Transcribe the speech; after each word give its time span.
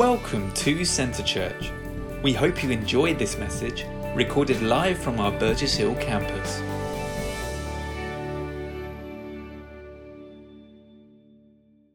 Welcome 0.00 0.50
to 0.54 0.82
Centre 0.86 1.22
Church. 1.22 1.70
We 2.22 2.32
hope 2.32 2.64
you 2.64 2.70
enjoyed 2.70 3.18
this 3.18 3.36
message, 3.36 3.84
recorded 4.14 4.62
live 4.62 4.96
from 4.96 5.20
our 5.20 5.30
Burgess 5.30 5.74
Hill 5.74 5.94
campus. 5.96 6.58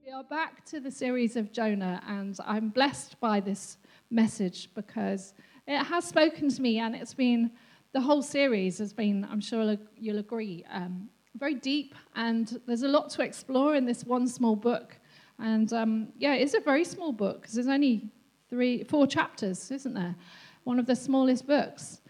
We 0.05 0.12
are 0.12 0.23
back 0.23 0.63
to 0.65 0.79
the 0.79 0.91
series 0.91 1.36
of 1.36 1.52
Jonah, 1.52 1.99
and 2.07 2.38
I'm 2.45 2.70
blessed 2.70 3.20
by 3.20 3.39
this 3.39 3.77
message 4.11 4.69
because 4.75 5.33
it 5.65 5.83
has 5.83 6.05
spoken 6.05 6.49
to 6.49 6.61
me, 6.61 6.77
and 6.77 6.95
it's 6.95 7.15
been 7.15 7.49
the 7.93 8.01
whole 8.01 8.21
series 8.21 8.77
has 8.77 8.93
been, 8.93 9.27
I'm 9.31 9.41
sure 9.41 9.77
you'll 9.97 10.19
agree, 10.19 10.63
um, 10.69 11.09
very 11.37 11.55
deep, 11.55 11.95
and 12.15 12.61
there's 12.67 12.83
a 12.83 12.87
lot 12.87 13.09
to 13.09 13.23
explore 13.23 13.73
in 13.73 13.85
this 13.85 14.03
one 14.03 14.27
small 14.27 14.55
book. 14.55 14.99
And 15.39 15.71
um, 15.73 16.09
yeah, 16.17 16.33
it's 16.33 16.54
a 16.54 16.59
very 16.59 16.86
small 16.86 17.11
book 17.11 17.41
because 17.41 17.55
there's 17.55 17.68
only 17.68 18.10
three, 18.50 18.83
four 18.83 19.07
chapters, 19.07 19.71
isn't 19.71 19.93
there? 19.93 20.15
One 20.64 20.79
of 20.79 20.86
the 20.86 20.96
smallest 20.96 21.46
books. 21.47 22.01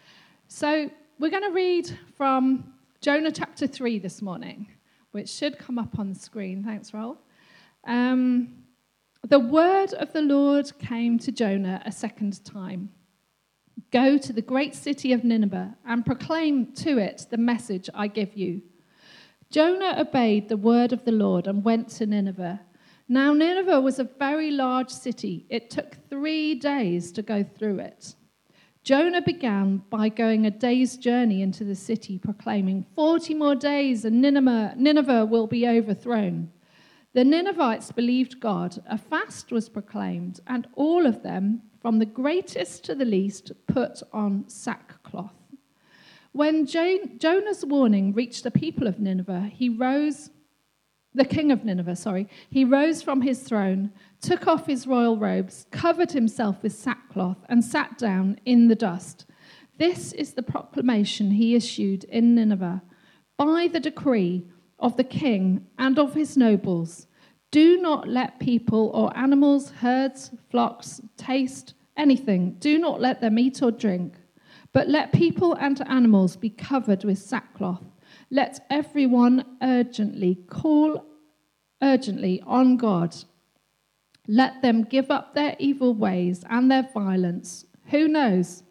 So 0.48 0.90
we're 1.20 1.32
going 1.32 1.44
to 1.44 1.52
read 1.52 1.98
from 2.16 2.74
Jonah 3.02 3.32
chapter 3.32 3.68
3 3.68 4.00
this 4.00 4.22
morning, 4.22 4.68
which 5.12 5.30
should 5.30 5.58
come 5.58 5.80
up 5.80 6.00
on 6.00 6.10
the 6.10 6.20
screen. 6.20 6.64
Thanks, 6.64 6.94
Roll. 6.94 7.18
Um, 7.86 8.64
the 9.28 9.40
word 9.40 9.94
of 9.94 10.14
the 10.14 10.22
Lord 10.22 10.72
came 10.80 11.18
to 11.20 11.32
Jonah 11.32 11.82
a 11.86 11.92
second 11.92 12.44
time 12.46 12.90
Go 13.92 14.18
to 14.18 14.34
the 14.34 14.42
great 14.42 14.76
city 14.76 15.14
of 15.14 15.24
Nineveh 15.24 15.76
and 15.86 16.06
proclaim 16.06 16.74
to 16.74 16.98
it 16.98 17.28
the 17.30 17.38
message 17.38 17.90
I 17.94 18.08
give 18.08 18.36
you. 18.36 18.62
Jonah 19.50 19.96
obeyed 19.98 20.50
the 20.50 20.58
word 20.58 20.92
of 20.92 21.06
the 21.06 21.12
Lord 21.12 21.48
and 21.48 21.64
went 21.64 21.90
to 21.92 22.06
Nineveh 22.06 22.62
now, 23.08 23.34
Nineveh 23.34 23.82
was 23.82 24.00
a 24.00 24.04
very 24.04 24.52
large 24.52 24.90
city. 24.90 25.46
It 25.50 25.70
took 25.70 25.98
three 26.10 26.56
days 26.56 27.12
to 27.12 27.22
go 27.22 27.44
through 27.44 27.80
it. 27.80 28.16
Jonah 28.84 29.22
began 29.22 29.78
by 29.90 30.10
going 30.10 30.46
a 30.46 30.52
day's 30.52 30.98
journey 30.98 31.42
into 31.42 31.64
the 31.64 31.76
city, 31.76 32.18
proclaiming, 32.20 32.86
40 32.96 33.34
more 33.34 33.56
days 33.56 34.06
and 34.06 34.22
Nineveh, 34.22 34.76
Nineveh 34.78 35.26
will 35.26 35.48
be 35.48 35.68
overthrown. 35.68 36.52
The 37.14 37.24
Ninevites 37.24 37.92
believed 37.92 38.40
God. 38.40 38.82
A 38.88 38.98
fast 38.98 39.52
was 39.52 39.70
proclaimed, 39.70 40.40
and 40.48 40.68
all 40.76 41.06
of 41.06 41.24
them, 41.24 41.62
from 41.82 41.98
the 41.98 42.06
greatest 42.06 42.84
to 42.86 42.94
the 42.94 43.06
least, 43.06 43.54
put 43.68 44.04
on 44.12 44.44
sackcloth. 44.50 45.34
When 46.34 46.66
Jonah's 46.66 47.66
warning 47.66 48.14
reached 48.14 48.44
the 48.44 48.52
people 48.52 48.86
of 48.86 49.00
Nineveh, 49.00 49.50
he 49.54 49.70
rose 49.70 50.30
the 51.16 51.26
king 51.26 51.52
of 51.52 51.64
Nineveh, 51.64 51.96
sorry, 51.96 52.28
he 52.50 52.66
rose 52.66 53.02
from 53.02 53.22
his 53.22 53.42
throne, 53.42 53.92
took 54.22 54.48
off 54.48 54.68
his 54.68 54.86
royal 54.86 55.18
robes, 55.18 55.66
covered 55.72 56.12
himself 56.12 56.62
with 56.62 56.74
sackcloth, 56.74 57.38
and 57.50 57.64
sat 57.64 57.98
down 57.98 58.40
in 58.46 58.68
the 58.68 58.76
dust. 58.76 59.26
This 59.78 60.14
is 60.14 60.34
the 60.34 60.44
proclamation 60.44 61.32
he 61.32 61.56
issued 61.56 62.04
in 62.06 62.36
Nineveh 62.36 62.82
by 63.38 63.70
the 63.72 63.80
decree 63.80 64.46
of 64.80 64.98
the 64.98 65.04
king 65.04 65.66
and 65.78 65.98
of 65.98 66.14
his 66.14 66.38
nobles. 66.38 67.08
Do 67.52 67.82
not 67.82 68.08
let 68.08 68.40
people 68.40 68.92
or 68.94 69.16
animals, 69.18 69.72
herds, 69.72 70.32
flocks 70.50 71.02
taste 71.18 71.74
anything. 71.98 72.56
Do 72.60 72.78
not 72.78 73.00
let 73.00 73.22
them 73.22 73.40
eat 73.40 73.62
or 73.62 73.72
drink, 73.72 74.16
but 74.74 74.90
let 74.90 75.14
people 75.14 75.54
and 75.54 75.82
animals 75.88 76.36
be 76.36 76.50
covered 76.50 77.04
with 77.04 77.18
sackcloth. 77.18 77.84
Let 78.30 78.66
everyone 78.70 79.46
urgently 79.62 80.36
call 80.48 81.06
urgently 81.82 82.42
on 82.46 82.78
God. 82.78 83.16
Let 84.28 84.62
them 84.62 84.84
give 84.84 85.12
up 85.12 85.34
their 85.34 85.56
evil 85.60 85.94
ways 85.94 86.44
and 86.50 86.70
their 86.70 86.90
violence. 86.94 87.66
Who 87.92 88.08
knows? 88.08 88.64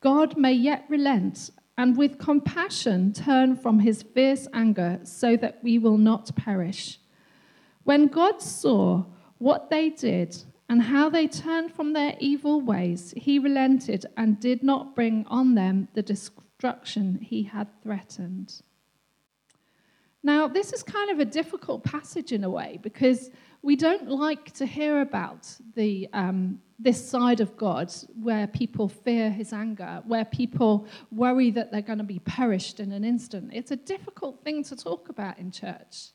God 0.00 0.36
may 0.36 0.52
yet 0.52 0.84
relent 0.88 1.50
and 1.76 1.96
with 1.96 2.18
compassion 2.18 3.12
turn 3.12 3.54
from 3.56 3.80
his 3.80 4.02
fierce 4.02 4.48
anger 4.52 4.98
so 5.04 5.36
that 5.36 5.62
we 5.62 5.78
will 5.78 5.98
not 5.98 6.34
perish. 6.34 6.98
When 7.84 8.08
God 8.08 8.42
saw 8.42 9.04
what 9.38 9.70
they 9.70 9.90
did 9.90 10.36
and 10.68 10.82
how 10.82 11.08
they 11.08 11.28
turned 11.28 11.72
from 11.72 11.92
their 11.92 12.16
evil 12.18 12.60
ways, 12.60 13.14
he 13.16 13.38
relented 13.38 14.04
and 14.16 14.40
did 14.40 14.62
not 14.62 14.96
bring 14.96 15.24
on 15.28 15.54
them 15.54 15.88
the 15.94 16.02
destruction 16.02 17.20
he 17.22 17.44
had 17.44 17.68
threatened. 17.82 18.60
Now, 20.22 20.48
this 20.48 20.72
is 20.72 20.82
kind 20.82 21.10
of 21.10 21.20
a 21.20 21.24
difficult 21.24 21.84
passage 21.84 22.32
in 22.32 22.44
a 22.44 22.50
way 22.50 22.78
because 22.82 23.30
we 23.62 23.76
don't 23.76 24.08
like 24.08 24.52
to 24.54 24.66
hear 24.66 25.00
about 25.00 25.48
the, 25.74 26.08
um, 26.12 26.60
this 26.78 27.08
side 27.08 27.40
of 27.40 27.56
God 27.56 27.92
where 28.20 28.46
people 28.46 28.88
fear 28.88 29.30
his 29.30 29.52
anger, 29.52 30.02
where 30.06 30.24
people 30.24 30.86
worry 31.10 31.50
that 31.50 31.70
they're 31.70 31.82
going 31.82 31.98
to 31.98 32.04
be 32.04 32.20
perished 32.20 32.80
in 32.80 32.92
an 32.92 33.04
instant. 33.04 33.50
It's 33.52 33.70
a 33.70 33.76
difficult 33.76 34.42
thing 34.44 34.62
to 34.64 34.76
talk 34.76 35.08
about 35.08 35.38
in 35.38 35.50
church. 35.50 36.10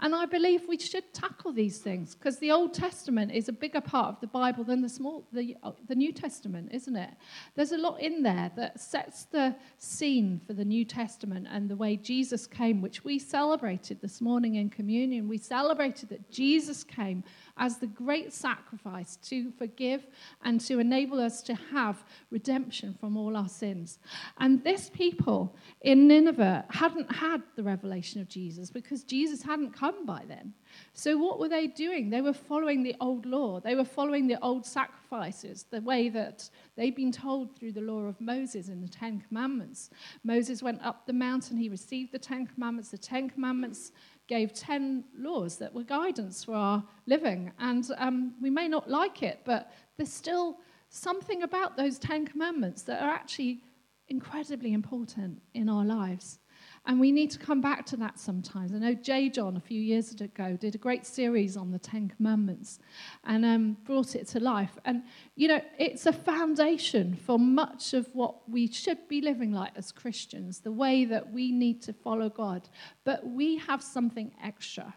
And 0.00 0.14
I 0.14 0.26
believe 0.26 0.62
we 0.66 0.78
should 0.78 1.14
tackle 1.14 1.52
these 1.52 1.78
things 1.78 2.14
because 2.14 2.38
the 2.38 2.50
Old 2.50 2.74
Testament 2.74 3.30
is 3.30 3.48
a 3.48 3.52
bigger 3.52 3.80
part 3.80 4.08
of 4.08 4.20
the 4.20 4.26
Bible 4.26 4.64
than 4.64 4.82
the 4.82 4.88
small 4.88 5.24
the, 5.32 5.56
the 5.86 5.94
New 5.94 6.12
Testament, 6.12 6.70
isn't 6.72 6.96
it? 6.96 7.10
There's 7.54 7.70
a 7.70 7.78
lot 7.78 8.00
in 8.00 8.22
there 8.22 8.50
that 8.56 8.80
sets 8.80 9.24
the 9.26 9.54
scene 9.78 10.40
for 10.46 10.52
the 10.52 10.64
New 10.64 10.84
Testament 10.84 11.46
and 11.48 11.70
the 11.70 11.76
way 11.76 11.96
Jesus 11.96 12.46
came, 12.46 12.82
which 12.82 13.04
we 13.04 13.20
celebrated 13.20 14.00
this 14.00 14.20
morning 14.20 14.56
in 14.56 14.68
communion. 14.68 15.28
We 15.28 15.38
celebrated 15.38 16.08
that 16.08 16.28
Jesus 16.28 16.82
came 16.82 17.22
as 17.56 17.78
the 17.78 17.86
great 17.86 18.32
sacrifice 18.32 19.16
to 19.16 19.50
forgive 19.52 20.06
and 20.42 20.60
to 20.60 20.78
enable 20.78 21.20
us 21.20 21.42
to 21.42 21.54
have 21.54 22.04
redemption 22.30 22.94
from 22.98 23.16
all 23.16 23.36
our 23.36 23.48
sins. 23.48 23.98
And 24.38 24.62
this 24.64 24.90
people 24.90 25.56
in 25.82 26.08
Nineveh 26.08 26.64
hadn't 26.70 27.10
had 27.14 27.42
the 27.56 27.62
revelation 27.62 28.20
of 28.20 28.28
Jesus 28.28 28.70
because 28.70 29.04
Jesus 29.04 29.42
hadn't 29.42 29.72
come 29.72 30.04
by 30.04 30.24
then. 30.26 30.52
So, 30.92 31.16
what 31.16 31.38
were 31.38 31.48
they 31.48 31.68
doing? 31.68 32.10
They 32.10 32.20
were 32.20 32.32
following 32.32 32.82
the 32.82 32.96
old 33.00 33.26
law, 33.26 33.60
they 33.60 33.74
were 33.74 33.84
following 33.84 34.26
the 34.26 34.40
old 34.42 34.66
sacrifices, 34.66 35.66
the 35.70 35.80
way 35.80 36.08
that 36.08 36.48
they'd 36.76 36.96
been 36.96 37.12
told 37.12 37.56
through 37.56 37.72
the 37.72 37.80
law 37.80 38.00
of 38.00 38.20
Moses 38.20 38.68
in 38.68 38.80
the 38.80 38.88
Ten 38.88 39.22
Commandments. 39.28 39.90
Moses 40.24 40.62
went 40.62 40.84
up 40.84 41.06
the 41.06 41.12
mountain, 41.12 41.56
he 41.56 41.68
received 41.68 42.12
the 42.12 42.18
Ten 42.18 42.46
Commandments. 42.46 42.90
The 42.90 42.98
Ten 42.98 43.30
Commandments 43.30 43.92
gave 44.26 44.52
10 44.52 45.04
laws 45.16 45.56
that 45.58 45.72
were 45.72 45.84
guidance 45.84 46.44
for 46.44 46.54
our 46.54 46.84
living. 47.06 47.52
And 47.58 47.88
um, 47.98 48.34
we 48.40 48.50
may 48.50 48.68
not 48.68 48.88
like 48.88 49.22
it, 49.22 49.40
but 49.44 49.70
there's 49.96 50.12
still 50.12 50.58
something 50.88 51.42
about 51.42 51.76
those 51.76 51.98
10 51.98 52.26
commandments 52.26 52.82
that 52.82 53.02
are 53.02 53.10
actually 53.10 53.62
incredibly 54.08 54.72
important 54.72 55.40
in 55.54 55.68
our 55.68 55.84
lives. 55.84 56.38
And 56.86 57.00
we 57.00 57.12
need 57.12 57.30
to 57.30 57.38
come 57.38 57.62
back 57.62 57.86
to 57.86 57.96
that 57.96 58.18
sometimes. 58.18 58.74
I 58.74 58.78
know 58.78 58.92
J. 58.92 59.30
John 59.30 59.56
a 59.56 59.60
few 59.60 59.80
years 59.80 60.12
ago 60.20 60.54
did 60.54 60.74
a 60.74 60.78
great 60.78 61.06
series 61.06 61.56
on 61.56 61.70
the 61.70 61.78
Ten 61.78 62.08
Commandments 62.08 62.78
and 63.24 63.44
um, 63.44 63.78
brought 63.84 64.14
it 64.14 64.26
to 64.28 64.40
life. 64.40 64.76
And, 64.84 65.02
you 65.34 65.48
know, 65.48 65.62
it's 65.78 66.04
a 66.04 66.12
foundation 66.12 67.14
for 67.14 67.38
much 67.38 67.94
of 67.94 68.06
what 68.14 68.46
we 68.50 68.70
should 68.70 69.08
be 69.08 69.22
living 69.22 69.50
like 69.50 69.72
as 69.76 69.92
Christians, 69.92 70.60
the 70.60 70.72
way 70.72 71.06
that 71.06 71.32
we 71.32 71.52
need 71.52 71.80
to 71.82 71.94
follow 71.94 72.28
God. 72.28 72.68
But 73.04 73.26
we 73.26 73.56
have 73.58 73.82
something 73.82 74.32
extra. 74.42 74.94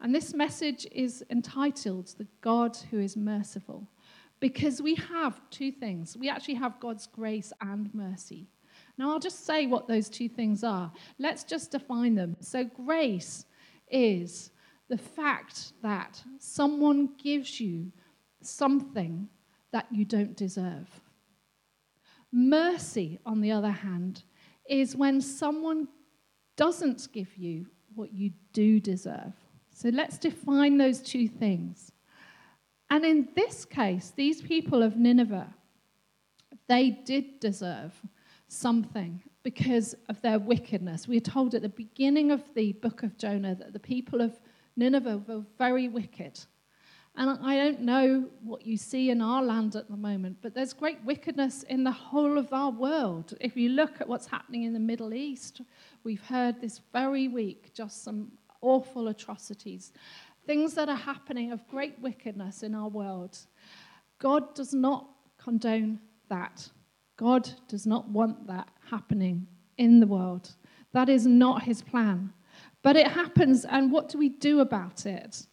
And 0.00 0.12
this 0.12 0.34
message 0.34 0.88
is 0.90 1.24
entitled 1.30 2.14
The 2.18 2.26
God 2.40 2.76
Who 2.90 2.98
is 2.98 3.16
Merciful. 3.16 3.86
Because 4.40 4.82
we 4.82 4.96
have 4.96 5.40
two 5.50 5.70
things. 5.70 6.16
We 6.16 6.28
actually 6.28 6.54
have 6.54 6.80
God's 6.80 7.06
grace 7.06 7.52
and 7.60 7.92
mercy. 7.94 8.48
Now, 8.98 9.12
I'll 9.12 9.20
just 9.20 9.46
say 9.46 9.66
what 9.66 9.86
those 9.86 10.08
two 10.08 10.28
things 10.28 10.64
are. 10.64 10.92
Let's 11.18 11.44
just 11.44 11.70
define 11.70 12.14
them. 12.16 12.36
So, 12.40 12.64
grace 12.64 13.46
is 13.90 14.50
the 14.88 14.98
fact 14.98 15.72
that 15.82 16.22
someone 16.38 17.10
gives 17.22 17.60
you 17.60 17.92
something 18.42 19.28
that 19.72 19.86
you 19.90 20.04
don't 20.04 20.36
deserve. 20.36 20.88
Mercy, 22.32 23.18
on 23.24 23.40
the 23.40 23.52
other 23.52 23.70
hand, 23.70 24.22
is 24.68 24.96
when 24.96 25.20
someone 25.20 25.88
doesn't 26.56 27.08
give 27.12 27.36
you 27.36 27.66
what 27.94 28.12
you 28.12 28.32
do 28.52 28.80
deserve. 28.80 29.32
So 29.70 29.88
let's 29.90 30.18
define 30.18 30.76
those 30.76 31.00
two 31.00 31.28
things. 31.28 31.92
And 32.90 33.04
in 33.04 33.28
this 33.34 33.64
case, 33.64 34.12
these 34.16 34.42
people 34.42 34.82
of 34.82 34.96
Nineveh, 34.96 35.54
they 36.68 36.90
did 36.90 37.40
deserve 37.40 37.94
something 38.48 39.22
because 39.42 39.94
of 40.08 40.20
their 40.22 40.38
wickedness. 40.38 41.06
We 41.06 41.18
are 41.18 41.20
told 41.20 41.54
at 41.54 41.62
the 41.62 41.68
beginning 41.68 42.30
of 42.30 42.42
the 42.54 42.72
book 42.72 43.02
of 43.02 43.16
Jonah 43.16 43.54
that 43.54 43.72
the 43.72 43.78
people 43.78 44.20
of 44.20 44.38
Nineveh 44.76 45.22
were 45.26 45.42
very 45.56 45.88
wicked. 45.88 46.40
And 47.16 47.38
I 47.42 47.56
don't 47.56 47.80
know 47.80 48.28
what 48.44 48.64
you 48.64 48.76
see 48.76 49.10
in 49.10 49.20
our 49.20 49.42
land 49.42 49.74
at 49.74 49.88
the 49.90 49.96
moment, 49.96 50.38
but 50.40 50.54
there's 50.54 50.72
great 50.72 51.02
wickedness 51.04 51.64
in 51.64 51.82
the 51.82 51.90
whole 51.90 52.38
of 52.38 52.52
our 52.52 52.70
world. 52.70 53.34
If 53.40 53.56
you 53.56 53.70
look 53.70 54.00
at 54.00 54.08
what's 54.08 54.26
happening 54.26 54.62
in 54.62 54.72
the 54.72 54.78
Middle 54.78 55.12
East, 55.12 55.60
we've 56.04 56.22
heard 56.22 56.60
this 56.60 56.80
very 56.92 57.26
week 57.26 57.74
just 57.74 58.04
some 58.04 58.30
awful 58.60 59.08
atrocities, 59.08 59.92
things 60.46 60.74
that 60.74 60.88
are 60.88 60.96
happening 60.96 61.50
of 61.50 61.66
great 61.66 61.98
wickedness 62.00 62.62
in 62.62 62.74
our 62.74 62.88
world. 62.88 63.36
God 64.18 64.54
does 64.54 64.72
not 64.72 65.08
condone 65.38 65.98
that. 66.28 66.68
God 67.18 67.50
does 67.66 67.86
not 67.86 68.08
want 68.08 68.46
that 68.46 68.68
happening 68.90 69.46
in 69.76 70.00
the 70.00 70.06
world. 70.06 70.54
That 70.92 71.08
is 71.08 71.26
not 71.26 71.64
his 71.64 71.82
plan. 71.82 72.32
But 72.82 72.96
it 72.96 73.08
happens, 73.08 73.64
and 73.64 73.92
what 73.92 74.08
do 74.08 74.18
we 74.18 74.28
do 74.28 74.60
about 74.60 75.04
it? 75.04 75.44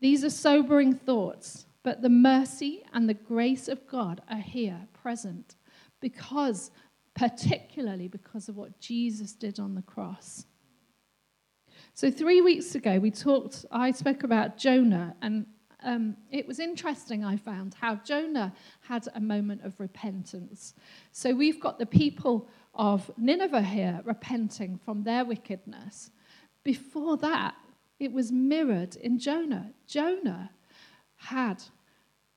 These 0.00 0.24
are 0.24 0.30
sobering 0.30 0.94
thoughts, 0.94 1.66
but 1.82 2.00
the 2.00 2.08
mercy 2.08 2.84
and 2.92 3.08
the 3.08 3.14
grace 3.14 3.66
of 3.66 3.86
God 3.88 4.22
are 4.30 4.36
here, 4.36 4.78
present, 4.92 5.56
because, 6.00 6.70
particularly 7.14 8.06
because 8.06 8.48
of 8.48 8.56
what 8.56 8.78
Jesus 8.78 9.32
did 9.32 9.58
on 9.58 9.74
the 9.74 9.82
cross. 9.82 10.46
So, 11.92 12.08
three 12.08 12.40
weeks 12.40 12.76
ago, 12.76 13.00
we 13.00 13.10
talked, 13.10 13.64
I 13.72 13.90
spoke 13.90 14.22
about 14.22 14.56
Jonah, 14.56 15.16
and 15.20 15.46
um, 15.84 16.16
it 16.30 16.46
was 16.46 16.58
interesting, 16.58 17.24
I 17.24 17.36
found, 17.36 17.74
how 17.74 17.96
Jonah 17.96 18.52
had 18.80 19.06
a 19.14 19.20
moment 19.20 19.64
of 19.64 19.78
repentance. 19.78 20.74
So, 21.12 21.34
we've 21.34 21.60
got 21.60 21.78
the 21.78 21.86
people 21.86 22.48
of 22.74 23.10
Nineveh 23.16 23.62
here 23.62 24.00
repenting 24.04 24.78
from 24.84 25.04
their 25.04 25.24
wickedness. 25.24 26.10
Before 26.64 27.16
that, 27.18 27.54
it 28.00 28.12
was 28.12 28.32
mirrored 28.32 28.96
in 28.96 29.18
Jonah. 29.18 29.72
Jonah 29.86 30.50
had 31.16 31.62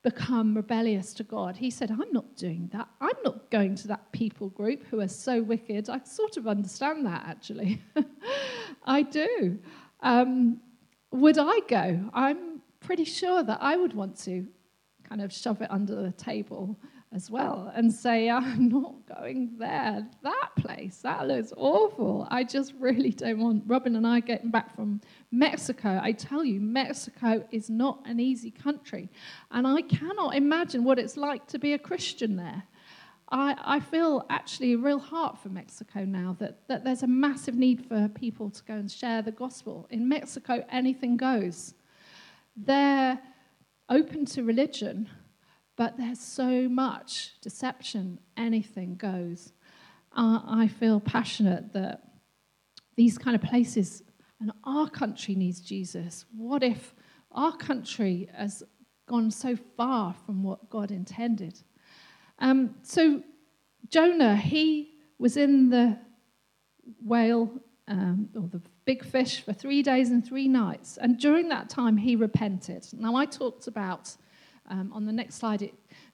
become 0.03 0.55
rebellious 0.55 1.13
to 1.13 1.23
God. 1.23 1.55
He 1.57 1.69
said, 1.69 1.91
I'm 1.91 2.11
not 2.11 2.35
doing 2.35 2.69
that. 2.73 2.87
I'm 2.99 3.17
not 3.23 3.51
going 3.51 3.75
to 3.75 3.87
that 3.89 4.11
people 4.11 4.49
group 4.49 4.83
who 4.87 4.99
are 4.99 5.07
so 5.07 5.41
wicked. 5.43 5.89
I 5.89 5.99
sort 6.03 6.37
of 6.37 6.47
understand 6.47 7.05
that, 7.05 7.23
actually. 7.27 7.81
I 8.83 9.03
do. 9.03 9.59
Um, 9.99 10.59
would 11.11 11.37
I 11.37 11.59
go? 11.67 12.09
I'm 12.13 12.50
pretty 12.91 13.05
sure 13.05 13.41
that 13.41 13.57
I 13.61 13.77
would 13.77 13.93
want 13.93 14.17
to 14.25 14.45
kind 15.07 15.21
of 15.21 15.31
shove 15.31 15.61
it 15.61 15.71
under 15.71 15.95
the 15.95 16.11
table 16.11 16.77
as 17.13 17.31
well 17.31 17.71
and 17.73 17.89
say, 17.89 18.29
I'm 18.29 18.67
not 18.67 18.95
going 19.07 19.53
there. 19.57 20.05
That 20.23 20.49
place, 20.57 20.97
that 20.97 21.25
looks 21.25 21.53
awful. 21.55 22.27
I 22.29 22.43
just 22.43 22.73
really 22.81 23.11
don't 23.11 23.39
want. 23.39 23.63
Robin 23.65 23.95
and 23.95 24.05
I 24.05 24.19
getting 24.19 24.51
back 24.51 24.75
from 24.75 24.99
Mexico, 25.31 26.01
I 26.03 26.11
tell 26.11 26.43
you, 26.43 26.59
Mexico 26.59 27.47
is 27.49 27.69
not 27.69 28.01
an 28.03 28.19
easy 28.19 28.51
country. 28.51 29.09
And 29.51 29.65
I 29.65 29.83
cannot 29.83 30.35
imagine 30.35 30.83
what 30.83 30.99
it's 30.99 31.15
like 31.15 31.47
to 31.47 31.59
be 31.59 31.71
a 31.71 31.79
Christian 31.79 32.35
there. 32.35 32.63
I, 33.29 33.55
I 33.63 33.79
feel 33.79 34.25
actually 34.29 34.73
a 34.73 34.77
real 34.77 34.99
heart 34.99 35.37
for 35.37 35.47
Mexico 35.47 36.03
now 36.03 36.35
that, 36.39 36.67
that 36.67 36.83
there's 36.83 37.03
a 37.03 37.07
massive 37.07 37.55
need 37.55 37.85
for 37.85 38.09
people 38.09 38.49
to 38.49 38.61
go 38.65 38.73
and 38.73 38.91
share 38.91 39.21
the 39.21 39.31
gospel. 39.31 39.87
In 39.91 40.09
Mexico, 40.09 40.65
anything 40.69 41.15
goes. 41.15 41.75
They're 42.55 43.19
open 43.89 44.25
to 44.25 44.43
religion, 44.43 45.09
but 45.75 45.97
there's 45.97 46.19
so 46.19 46.67
much 46.69 47.39
deception, 47.41 48.19
anything 48.37 48.95
goes. 48.95 49.53
Uh, 50.15 50.41
I 50.45 50.67
feel 50.67 50.99
passionate 50.99 51.73
that 51.73 52.01
these 52.95 53.17
kind 53.17 53.35
of 53.35 53.41
places, 53.41 54.03
and 54.39 54.51
our 54.63 54.89
country 54.89 55.35
needs 55.35 55.61
Jesus. 55.61 56.25
What 56.35 56.63
if 56.63 56.93
our 57.31 57.55
country 57.55 58.29
has 58.33 58.63
gone 59.07 59.31
so 59.31 59.55
far 59.77 60.13
from 60.25 60.43
what 60.43 60.69
God 60.69 60.91
intended? 60.91 61.61
Um, 62.39 62.75
so, 62.81 63.23
Jonah, 63.89 64.35
he 64.35 64.95
was 65.17 65.37
in 65.37 65.69
the 65.69 65.97
whale 67.03 67.51
um, 67.87 68.29
or 68.35 68.47
the 68.47 68.61
big 68.85 69.03
fish 69.03 69.41
for 69.41 69.53
three 69.53 69.83
days 69.83 70.09
and 70.09 70.25
three 70.25 70.47
nights. 70.47 70.97
And 70.97 71.19
during 71.19 71.49
that 71.49 71.69
time, 71.69 71.97
he 71.97 72.15
repented. 72.15 72.87
Now, 72.93 73.15
I 73.15 73.25
talked 73.25 73.67
about 73.67 74.15
um, 74.69 74.91
on 74.93 75.05
the 75.05 75.11
next 75.11 75.35
slide, 75.35 75.61
it, 75.61 75.73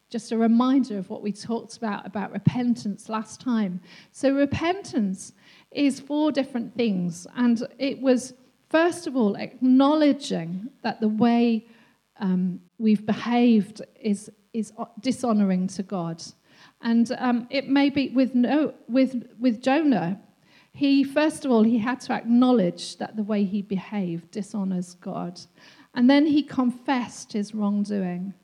just 0.10 0.32
a 0.32 0.38
reminder 0.38 0.98
of 0.98 1.10
what 1.10 1.22
we 1.22 1.32
talked 1.32 1.78
about 1.78 2.06
about 2.06 2.32
repentance 2.32 3.10
last 3.10 3.42
time. 3.42 3.82
So, 4.12 4.34
repentance 4.34 5.34
is 5.72 6.00
four 6.00 6.32
different 6.32 6.76
things, 6.76 7.28
and 7.36 7.62
it 7.78 8.02
was 8.02 8.34
first 8.70 9.08
of 9.08 9.16
all 9.16 9.36
acknowledging 9.36 10.70
that 10.82 11.02
the 11.02 11.08
way 11.08 11.68
um, 12.20 12.62
we've 12.78 13.06
behaved 13.06 13.82
is 14.02 14.32
is 14.54 14.72
dishonoring 15.02 15.68
to 15.68 15.84
God, 15.84 16.24
and 16.82 17.12
um, 17.18 17.48
it 17.50 17.68
may 17.68 17.90
be 17.90 18.10
with 18.10 18.34
no 18.34 18.74
with 18.88 19.30
with 19.40 19.62
Jonah. 19.62 20.22
He 20.78 21.04
first 21.04 21.44
of 21.44 21.50
all 21.50 21.64
he 21.64 21.80
had 21.80 22.00
to 22.02 22.14
acknowledge 22.14 22.98
that 22.98 23.16
the 23.16 23.24
way 23.24 23.44
he 23.46 23.64
behaved 23.64 24.30
dishonors 24.30 24.94
God, 24.94 25.40
and 25.96 26.08
then 26.08 26.28
he 26.28 26.44
confessed 26.44 27.34
his 27.34 27.56
wrongdoing. 27.56 28.36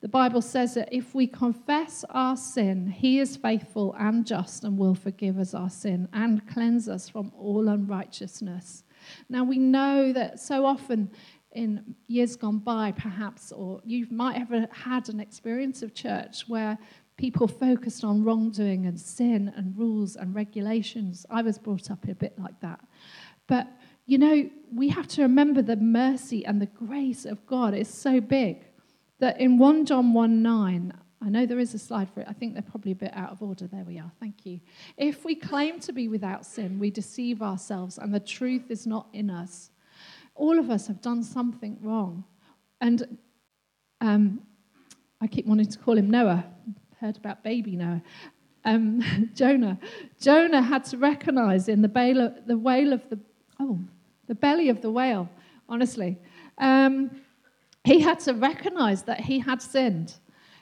The 0.00 0.08
Bible 0.08 0.40
says 0.40 0.74
that 0.74 0.90
if 0.92 1.16
we 1.16 1.26
confess 1.26 2.04
our 2.10 2.36
sin, 2.36 2.86
He 2.88 3.18
is 3.20 3.38
faithful 3.38 3.96
and 3.98 4.26
just 4.26 4.62
and 4.62 4.76
will 4.76 4.94
forgive 4.94 5.38
us 5.38 5.54
our 5.54 5.70
sin 5.70 6.08
and 6.12 6.46
cleanse 6.46 6.90
us 6.90 7.08
from 7.08 7.32
all 7.34 7.68
unrighteousness. 7.68 8.84
Now, 9.30 9.44
we 9.44 9.58
know 9.58 10.12
that 10.12 10.40
so 10.40 10.66
often 10.66 11.10
in 11.52 11.96
years 12.06 12.36
gone 12.36 12.58
by, 12.58 12.92
perhaps, 12.92 13.50
or 13.50 13.80
you 13.82 14.06
might 14.10 14.36
have 14.36 14.68
had 14.70 15.08
an 15.08 15.20
experience 15.20 15.82
of 15.82 15.94
church 15.94 16.44
where 16.48 16.76
people 17.16 17.46
focused 17.46 18.04
on 18.04 18.24
wrongdoing 18.24 18.86
and 18.86 18.98
sin 18.98 19.52
and 19.56 19.76
rules 19.78 20.16
and 20.16 20.34
regulations. 20.34 21.24
I 21.30 21.42
was 21.42 21.58
brought 21.58 21.90
up 21.90 22.06
a 22.08 22.14
bit 22.14 22.38
like 22.38 22.58
that. 22.60 22.80
But, 23.46 23.68
you 24.06 24.18
know, 24.18 24.50
we 24.72 24.88
have 24.88 25.06
to 25.08 25.22
remember 25.22 25.62
the 25.62 25.76
mercy 25.76 26.44
and 26.44 26.60
the 26.60 26.66
grace 26.66 27.24
of 27.24 27.46
God 27.46 27.74
is 27.74 27.88
so 27.88 28.20
big 28.20 28.64
that 29.20 29.40
in 29.40 29.58
1 29.58 29.86
John 29.86 30.12
1 30.12 30.42
9, 30.42 30.92
I 31.22 31.28
know 31.30 31.46
there 31.46 31.58
is 31.58 31.72
a 31.72 31.78
slide 31.78 32.10
for 32.10 32.20
it. 32.20 32.26
I 32.28 32.32
think 32.34 32.52
they're 32.52 32.62
probably 32.62 32.92
a 32.92 32.96
bit 32.96 33.12
out 33.14 33.30
of 33.30 33.42
order. 33.42 33.66
There 33.66 33.84
we 33.84 33.98
are. 33.98 34.10
Thank 34.20 34.44
you. 34.44 34.60
If 34.96 35.24
we 35.24 35.34
claim 35.34 35.80
to 35.80 35.92
be 35.92 36.08
without 36.08 36.44
sin, 36.44 36.78
we 36.78 36.90
deceive 36.90 37.40
ourselves 37.40 37.96
and 37.96 38.12
the 38.12 38.20
truth 38.20 38.70
is 38.70 38.86
not 38.86 39.06
in 39.12 39.30
us. 39.30 39.70
All 40.34 40.58
of 40.58 40.68
us 40.68 40.86
have 40.88 41.00
done 41.00 41.22
something 41.22 41.78
wrong. 41.80 42.24
And 42.80 43.18
um, 44.00 44.42
I 45.20 45.26
keep 45.26 45.46
wanting 45.46 45.70
to 45.70 45.78
call 45.78 45.96
him 45.96 46.10
Noah. 46.10 46.44
Heard 47.04 47.18
about 47.18 47.44
baby 47.44 47.76
Noah. 47.76 48.00
Um, 48.64 49.30
Jonah. 49.34 49.78
Jonah 50.18 50.62
had 50.62 50.84
to 50.84 50.96
recognize 50.96 51.68
in 51.68 51.82
the, 51.82 51.88
bail, 51.88 52.34
the 52.46 52.56
whale 52.56 52.94
of 52.94 53.06
the, 53.10 53.18
oh, 53.60 53.78
the 54.26 54.34
belly 54.34 54.70
of 54.70 54.80
the 54.80 54.90
whale, 54.90 55.28
honestly. 55.68 56.16
Um, 56.56 57.10
he 57.84 58.00
had 58.00 58.20
to 58.20 58.32
recognize 58.32 59.02
that 59.02 59.20
he 59.20 59.40
had 59.40 59.60
sinned. 59.60 60.14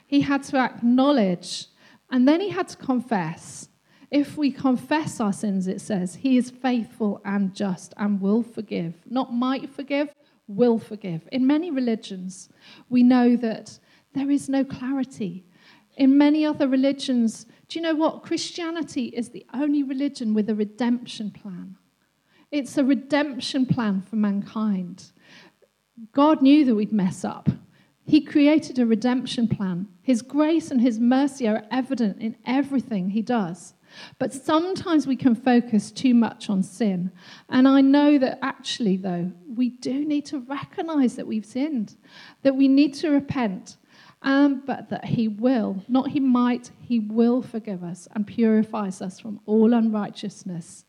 He 0.05 0.19
had 0.19 0.43
to 0.43 0.57
acknowledge, 0.57 1.67
and 2.11 2.27
then 2.27 2.41
he 2.41 2.49
had 2.49 2.67
to 2.67 2.75
confess. 2.75 3.69
If 4.11 4.35
we 4.35 4.51
confess 4.51 5.21
our 5.21 5.31
sins, 5.31 5.67
it 5.67 5.79
says, 5.79 6.15
he 6.15 6.35
is 6.35 6.49
faithful 6.49 7.21
and 7.23 7.55
just 7.55 7.93
and 7.95 8.19
will 8.19 8.43
forgive. 8.43 8.95
Not 9.09 9.31
might 9.31 9.69
forgive, 9.69 10.13
will 10.49 10.77
forgive. 10.77 11.21
In 11.31 11.47
many 11.47 11.71
religions, 11.71 12.49
we 12.89 13.01
know 13.01 13.37
that 13.37 13.79
there 14.13 14.29
is 14.29 14.49
no 14.49 14.65
clarity. 14.65 15.45
In 15.95 16.17
many 16.17 16.45
other 16.45 16.67
religions, 16.67 17.45
do 17.67 17.79
you 17.79 17.83
know 17.83 17.95
what? 17.95 18.23
Christianity 18.23 19.05
is 19.05 19.29
the 19.29 19.45
only 19.53 19.83
religion 19.83 20.33
with 20.33 20.49
a 20.49 20.55
redemption 20.55 21.31
plan. 21.31 21.77
It's 22.51 22.77
a 22.77 22.83
redemption 22.83 23.65
plan 23.65 24.01
for 24.01 24.15
mankind. 24.15 25.11
God 26.11 26.41
knew 26.41 26.65
that 26.65 26.75
we'd 26.75 26.91
mess 26.91 27.23
up. 27.23 27.49
He 28.05 28.21
created 28.21 28.79
a 28.79 28.85
redemption 28.85 29.47
plan. 29.47 29.87
His 30.01 30.21
grace 30.21 30.71
and 30.71 30.81
His 30.81 30.99
mercy 30.99 31.47
are 31.47 31.63
evident 31.71 32.21
in 32.21 32.35
everything 32.45 33.09
He 33.09 33.21
does. 33.21 33.73
But 34.19 34.33
sometimes 34.33 35.07
we 35.07 35.15
can 35.15 35.35
focus 35.35 35.91
too 35.91 36.13
much 36.13 36.49
on 36.49 36.63
sin. 36.63 37.11
And 37.49 37.67
I 37.67 37.81
know 37.81 38.17
that 38.17 38.39
actually, 38.41 38.97
though, 38.97 39.31
we 39.47 39.69
do 39.69 40.05
need 40.05 40.25
to 40.27 40.39
recognize 40.39 41.15
that 41.15 41.27
we've 41.27 41.45
sinned, 41.45 41.95
that 42.41 42.55
we 42.55 42.67
need 42.67 42.93
to 42.95 43.09
repent, 43.09 43.77
um, 44.23 44.63
but 44.65 44.89
that 44.89 45.05
He 45.05 45.27
will, 45.27 45.83
not 45.87 46.09
He 46.09 46.19
might, 46.19 46.71
He 46.81 46.99
will 46.99 47.41
forgive 47.41 47.83
us 47.83 48.07
and 48.15 48.25
purifies 48.25 49.01
us 49.01 49.19
from 49.19 49.39
all 49.45 49.73
unrighteousness. 49.73 50.85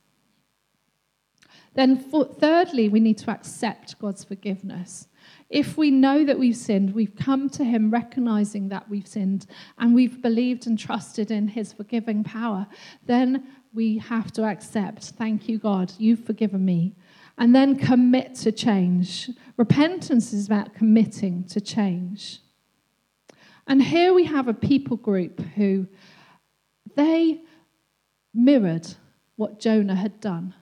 Then, 1.74 1.98
for, 1.98 2.24
thirdly, 2.24 2.88
we 2.88 3.00
need 3.00 3.18
to 3.18 3.30
accept 3.32 3.98
God's 3.98 4.22
forgiveness. 4.22 5.08
If 5.50 5.76
we 5.76 5.90
know 5.90 6.24
that 6.24 6.38
we've 6.38 6.56
sinned, 6.56 6.94
we've 6.94 7.16
come 7.16 7.48
to 7.50 7.64
Him 7.64 7.90
recognizing 7.90 8.68
that 8.68 8.88
we've 8.88 9.06
sinned, 9.06 9.46
and 9.78 9.94
we've 9.94 10.22
believed 10.22 10.66
and 10.68 10.78
trusted 10.78 11.30
in 11.32 11.48
His 11.48 11.72
forgiving 11.72 12.22
power, 12.22 12.68
then 13.06 13.44
we 13.72 13.98
have 13.98 14.30
to 14.32 14.44
accept, 14.44 15.02
thank 15.02 15.48
you, 15.48 15.58
God, 15.58 15.92
you've 15.98 16.24
forgiven 16.24 16.64
me. 16.64 16.94
And 17.36 17.52
then 17.52 17.74
commit 17.74 18.36
to 18.36 18.52
change. 18.52 19.28
Repentance 19.56 20.32
is 20.32 20.46
about 20.46 20.72
committing 20.74 21.42
to 21.48 21.60
change. 21.60 22.38
And 23.66 23.82
here 23.82 24.12
we 24.12 24.24
have 24.24 24.48
a 24.48 24.54
people 24.54 24.96
group 24.96 25.40
who 25.40 25.86
they 26.96 27.40
mirrored 28.34 28.86
what 29.36 29.58
Jonah 29.58 29.94
had 29.94 30.20
done. 30.20 30.54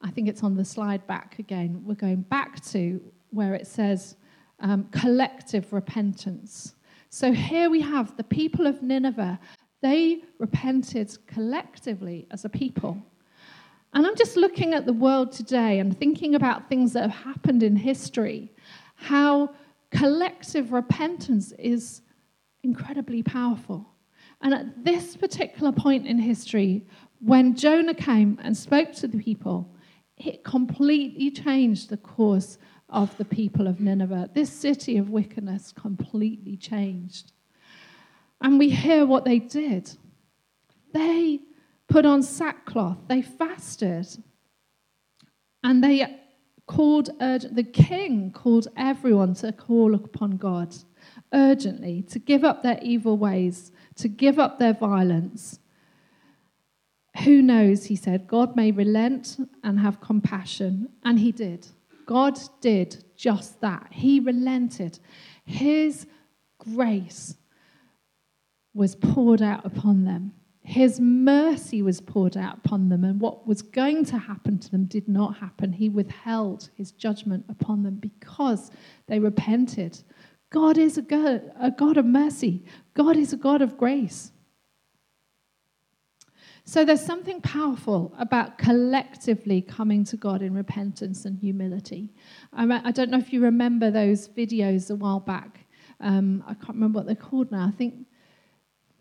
I 0.00 0.10
think 0.10 0.28
it's 0.28 0.42
on 0.42 0.54
the 0.54 0.64
slide 0.64 1.06
back 1.06 1.38
again. 1.38 1.82
We're 1.84 1.94
going 1.94 2.22
back 2.22 2.62
to 2.66 3.00
where 3.30 3.54
it 3.54 3.66
says 3.66 4.16
um, 4.60 4.84
collective 4.90 5.72
repentance. 5.72 6.74
So 7.08 7.32
here 7.32 7.70
we 7.70 7.80
have 7.80 8.16
the 8.16 8.24
people 8.24 8.66
of 8.66 8.82
Nineveh. 8.82 9.38
They 9.80 10.22
repented 10.38 11.16
collectively 11.26 12.26
as 12.30 12.44
a 12.44 12.48
people. 12.48 13.00
And 13.92 14.06
I'm 14.06 14.16
just 14.16 14.36
looking 14.36 14.74
at 14.74 14.86
the 14.86 14.92
world 14.92 15.30
today 15.30 15.78
and 15.78 15.96
thinking 15.96 16.34
about 16.34 16.68
things 16.68 16.92
that 16.94 17.08
have 17.08 17.24
happened 17.24 17.62
in 17.62 17.76
history, 17.76 18.52
how 18.96 19.54
collective 19.90 20.72
repentance 20.72 21.52
is 21.52 22.02
incredibly 22.64 23.22
powerful. 23.22 23.86
And 24.40 24.52
at 24.52 24.84
this 24.84 25.16
particular 25.16 25.72
point 25.72 26.06
in 26.06 26.18
history, 26.18 26.86
when 27.20 27.54
Jonah 27.54 27.94
came 27.94 28.38
and 28.42 28.56
spoke 28.56 28.92
to 28.94 29.06
the 29.06 29.18
people, 29.18 29.74
it 30.16 30.44
completely 30.44 31.30
changed 31.30 31.90
the 31.90 31.96
course 31.96 32.58
of 32.88 33.16
the 33.16 33.24
people 33.24 33.66
of 33.66 33.80
Nineveh. 33.80 34.30
This 34.34 34.50
city 34.50 34.96
of 34.98 35.10
wickedness 35.10 35.72
completely 35.72 36.56
changed. 36.56 37.32
And 38.40 38.58
we 38.58 38.70
hear 38.70 39.06
what 39.06 39.24
they 39.24 39.38
did. 39.38 39.96
They 40.92 41.40
put 41.88 42.04
on 42.04 42.22
sackcloth, 42.22 42.98
they 43.08 43.22
fasted, 43.22 44.06
and 45.62 45.82
they 45.82 46.20
called 46.66 47.06
the 47.18 47.68
king 47.72 48.30
called 48.30 48.68
everyone 48.76 49.34
to 49.34 49.52
call 49.52 49.94
upon 49.94 50.36
God 50.36 50.74
urgently 51.34 52.02
to 52.02 52.18
give 52.18 52.44
up 52.44 52.62
their 52.62 52.78
evil 52.80 53.18
ways, 53.18 53.72
to 53.96 54.08
give 54.08 54.38
up 54.38 54.58
their 54.58 54.72
violence. 54.72 55.58
Who 57.24 57.42
knows, 57.42 57.86
he 57.86 57.96
said, 57.96 58.26
God 58.26 58.56
may 58.56 58.70
relent 58.72 59.36
and 59.62 59.78
have 59.80 60.00
compassion. 60.00 60.88
And 61.04 61.18
he 61.18 61.32
did. 61.32 61.66
God 62.06 62.38
did 62.60 63.04
just 63.16 63.60
that. 63.60 63.88
He 63.90 64.20
relented. 64.20 64.98
His 65.44 66.06
grace 66.58 67.36
was 68.72 68.96
poured 68.96 69.42
out 69.42 69.64
upon 69.64 70.04
them. 70.04 70.32
His 70.62 70.98
mercy 70.98 71.82
was 71.82 72.00
poured 72.00 72.38
out 72.38 72.56
upon 72.64 72.88
them, 72.88 73.04
and 73.04 73.20
what 73.20 73.46
was 73.46 73.60
going 73.60 74.06
to 74.06 74.16
happen 74.16 74.58
to 74.58 74.70
them 74.70 74.86
did 74.86 75.06
not 75.06 75.36
happen. 75.36 75.74
He 75.74 75.90
withheld 75.90 76.70
his 76.74 76.90
judgment 76.90 77.44
upon 77.50 77.82
them 77.82 77.96
because 77.96 78.70
they 79.06 79.18
repented. 79.18 80.02
God 80.50 80.78
is 80.78 80.98
a 80.98 81.02
God, 81.02 81.50
a 81.60 81.70
God 81.70 81.96
of 81.96 82.04
mercy, 82.04 82.64
God 82.94 83.16
is 83.16 83.32
a 83.32 83.36
God 83.36 83.62
of 83.62 83.76
grace. 83.76 84.32
So 86.66 86.84
there's 86.84 87.04
something 87.04 87.42
powerful 87.42 88.14
about 88.18 88.56
collectively 88.56 89.60
coming 89.60 90.02
to 90.04 90.16
God 90.16 90.40
in 90.40 90.54
repentance 90.54 91.26
and 91.26 91.38
humility. 91.38 92.14
I, 92.54 92.90
don't 92.90 93.10
know 93.10 93.18
if 93.18 93.34
you 93.34 93.42
remember 93.42 93.90
those 93.90 94.28
videos 94.28 94.90
a 94.90 94.94
while 94.94 95.20
back. 95.20 95.66
Um, 96.00 96.42
I 96.46 96.54
can't 96.54 96.70
remember 96.70 97.00
what 97.00 97.06
they're 97.06 97.16
called 97.16 97.52
now. 97.52 97.66
I 97.66 97.70
think 97.70 98.06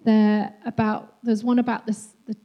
they're 0.04 0.54
about, 0.66 1.24
there's 1.24 1.44
one 1.44 1.58
about 1.58 1.88
this, 1.88 2.10
the 2.28 2.36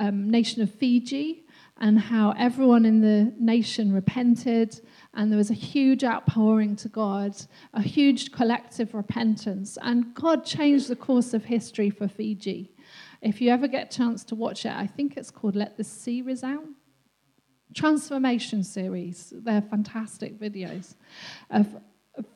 um, 0.00 0.30
nation 0.30 0.62
of 0.62 0.74
Fiji 0.74 1.46
and 1.78 1.98
how 1.98 2.34
everyone 2.36 2.84
in 2.84 3.00
the 3.00 3.32
nation 3.38 3.92
repented, 3.92 4.80
and 5.16 5.32
there 5.32 5.38
was 5.38 5.50
a 5.50 5.54
huge 5.54 6.04
outpouring 6.04 6.76
to 6.76 6.88
God, 6.88 7.34
a 7.72 7.80
huge 7.80 8.32
collective 8.32 8.94
repentance, 8.94 9.78
and 9.80 10.14
God 10.14 10.44
changed 10.44 10.88
the 10.88 10.96
course 10.96 11.32
of 11.32 11.46
history 11.46 11.88
for 11.88 12.06
Fiji. 12.06 12.70
If 13.22 13.40
you 13.40 13.50
ever 13.50 13.66
get 13.66 13.92
a 13.92 13.96
chance 13.96 14.22
to 14.24 14.34
watch 14.34 14.66
it, 14.66 14.72
I 14.72 14.86
think 14.86 15.16
it's 15.16 15.30
called 15.30 15.56
Let 15.56 15.78
the 15.78 15.84
Sea 15.84 16.20
Resound. 16.20 16.74
Transformation 17.74 18.62
series. 18.62 19.32
They're 19.34 19.62
fantastic 19.62 20.38
videos 20.38 20.94
of 21.50 21.66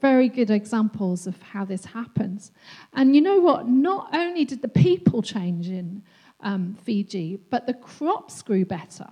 very 0.00 0.28
good 0.28 0.50
examples 0.50 1.26
of 1.26 1.40
how 1.40 1.64
this 1.64 1.84
happens. 1.84 2.50
And 2.94 3.14
you 3.14 3.20
know 3.20 3.40
what? 3.40 3.68
Not 3.68 4.14
only 4.14 4.44
did 4.44 4.62
the 4.62 4.68
people 4.68 5.22
change 5.22 5.68
in 5.68 6.02
um, 6.40 6.76
Fiji, 6.82 7.37
but 7.37 7.66
the 7.66 7.75
crops 7.75 8.42
grew 8.42 8.64
better. 8.64 9.08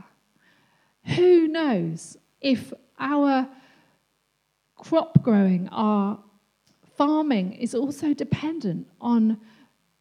Who 1.17 1.49
knows 1.49 2.17
if 2.41 2.73
our 2.99 3.49
crop 4.79 5.23
growing, 5.23 5.69
our 5.71 6.19
farming 6.97 7.53
is 7.53 7.75
also 7.75 8.15
dependent 8.15 8.87
on 9.01 9.39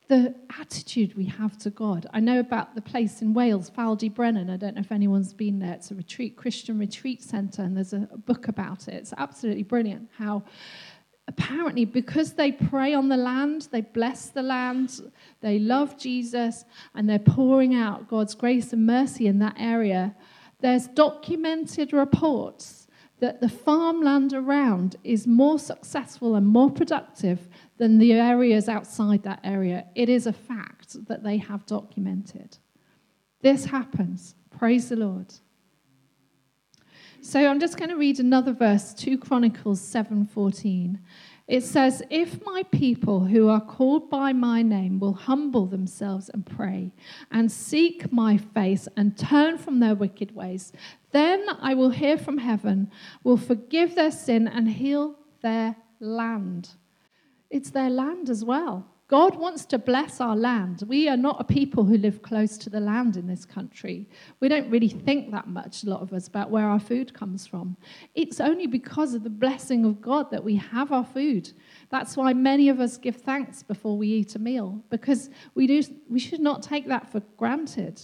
the 0.07 0.34
attitude 0.60 1.15
we 1.17 1.25
have 1.25 1.57
to 1.57 1.69
God. 1.69 2.07
I 2.13 2.22
know 2.22 2.39
about 2.39 2.75
the 2.75 2.81
place 2.81 3.22
in 3.22 3.34
Wales, 3.34 3.69
Ffald-y-Brenin. 3.69 4.50
I 4.50 4.55
don't 4.55 4.75
know 4.75 4.81
if 4.81 4.91
anyone's 4.91 5.34
been 5.34 5.60
there. 5.60 5.74
It's 5.74 5.91
a 5.91 5.96
retreat, 5.96 6.38
Christian 6.38 6.79
retreat 6.79 7.22
centre, 7.22 7.62
and 7.62 7.75
there's 7.75 7.93
a, 7.93 8.07
a 8.12 8.17
book 8.17 8.48
about 8.48 8.88
it. 8.88 8.93
It's 8.93 9.13
absolutely 9.17 9.63
brilliant 9.63 10.10
how 10.17 10.43
apparently 11.27 11.84
because 11.84 12.34
they 12.34 12.53
pray 12.53 12.93
on 12.93 13.10
the 13.10 13.17
land, 13.17 13.67
they 13.72 13.81
bless 13.81 14.29
the 14.29 14.41
land, 14.41 15.12
they 15.41 15.60
love 15.60 16.00
Jesus, 16.00 16.63
and 16.96 17.10
they're 17.10 17.19
pouring 17.19 17.75
out 17.75 18.07
God's 18.07 18.34
grace 18.34 18.72
and 18.72 18.86
mercy 18.86 19.27
in 19.27 19.39
that 19.39 19.55
area. 19.60 20.15
There's 20.62 20.88
documented 20.88 21.91
reports 21.91 22.87
that 23.19 23.41
the 23.41 23.50
farmland 23.50 24.33
around 24.33 24.95
is 25.03 25.25
more 25.25 25.57
successful 25.57 26.36
and 26.36 26.45
more 26.45 26.69
productive 26.69 27.47
than 27.77 27.97
the 27.97 28.13
areas 28.13 28.69
outside 28.69 29.24
that 29.24 29.39
area. 29.43 29.86
It 29.95 30.09
is 30.09 30.27
a 30.27 30.33
fact 30.33 31.07
that 31.07 31.24
they 31.24 31.38
have 31.38 31.65
documented. 31.65 32.57
This 33.41 33.65
happens. 33.65 34.36
Praise 34.51 34.89
the 34.89 34.95
Lord. 34.95 35.33
So 37.21 37.50
I'm 37.50 37.59
just 37.59 37.77
going 37.77 37.89
to 37.89 37.97
read 37.97 38.19
another 38.19 38.53
verse, 38.53 38.93
2 38.93 39.17
Chronicles 39.17 39.81
7:14. 39.81 41.00
It 41.48 41.63
says, 41.63 42.04
If 42.10 42.46
my 42.46 42.63
people 42.63 43.25
who 43.25 43.48
are 43.48 43.62
called 43.62 44.10
by 44.10 44.34
my 44.34 44.62
name 44.62 45.00
will 45.00 45.13
humble 45.13 45.66
themselves 45.66 46.30
and 46.30 46.46
pray 46.46 46.92
and 47.32 47.50
seek 47.50 48.12
my 48.12 48.38
face 48.38 48.89
and 48.98 49.18
turn 49.18 49.58
from 49.58 49.80
their 49.80 49.96
wicked 49.96 50.36
ways, 50.36 50.74
then 51.12 51.46
I 51.62 51.74
will 51.74 51.92
hear 51.92 52.18
from 52.18 52.38
heaven, 52.38 52.92
will 53.24 53.38
forgive 53.38 53.96
their 53.96 54.12
sin 54.12 54.48
and 54.48 54.70
heal 54.70 55.16
their 55.42 55.77
land. 56.01 56.72
It's 57.50 57.70
their 57.70 57.89
land 57.89 58.30
as 58.30 58.44
well. 58.44 58.86
God 59.08 59.38
wants 59.38 59.66
to 59.68 59.78
bless 59.78 60.20
our 60.20 60.36
land. 60.36 60.84
We 60.86 61.08
are 61.08 61.16
not 61.16 61.40
a 61.40 61.46
people 61.46 61.86
who 61.86 61.98
live 61.98 62.22
close 62.22 62.58
to 62.58 62.70
the 62.70 62.82
land 62.82 63.16
in 63.16 63.26
this 63.26 63.46
country. 63.46 64.10
We 64.42 64.50
don't 64.50 64.70
really 64.70 64.90
think 64.90 65.32
that 65.32 65.48
much, 65.48 65.84
a 65.84 65.90
lot 65.90 66.02
of 66.02 66.12
us, 66.12 66.28
about 66.28 66.52
where 66.52 66.68
our 66.68 66.80
food 66.80 67.14
comes 67.14 67.48
from. 67.48 67.78
It's 68.16 68.42
only 68.42 68.68
because 68.68 69.14
of 69.14 69.24
the 69.24 69.30
blessing 69.30 69.86
of 69.86 70.02
God 70.02 70.30
that 70.32 70.44
we 70.44 70.58
have 70.58 70.92
our 70.92 71.06
food. 71.06 71.54
That's 71.90 72.18
why 72.18 72.34
many 72.34 72.68
of 72.68 72.82
us 72.82 72.98
give 72.98 73.16
thanks 73.16 73.64
before 73.64 73.98
we 73.98 74.10
eat 74.10 74.36
a 74.36 74.40
meal, 74.40 74.84
because 74.90 75.30
we, 75.56 75.68
do, 75.68 75.82
we 76.10 76.20
should 76.20 76.42
not 76.42 76.62
take 76.62 76.88
that 76.88 77.10
for 77.10 77.22
granted. 77.38 78.02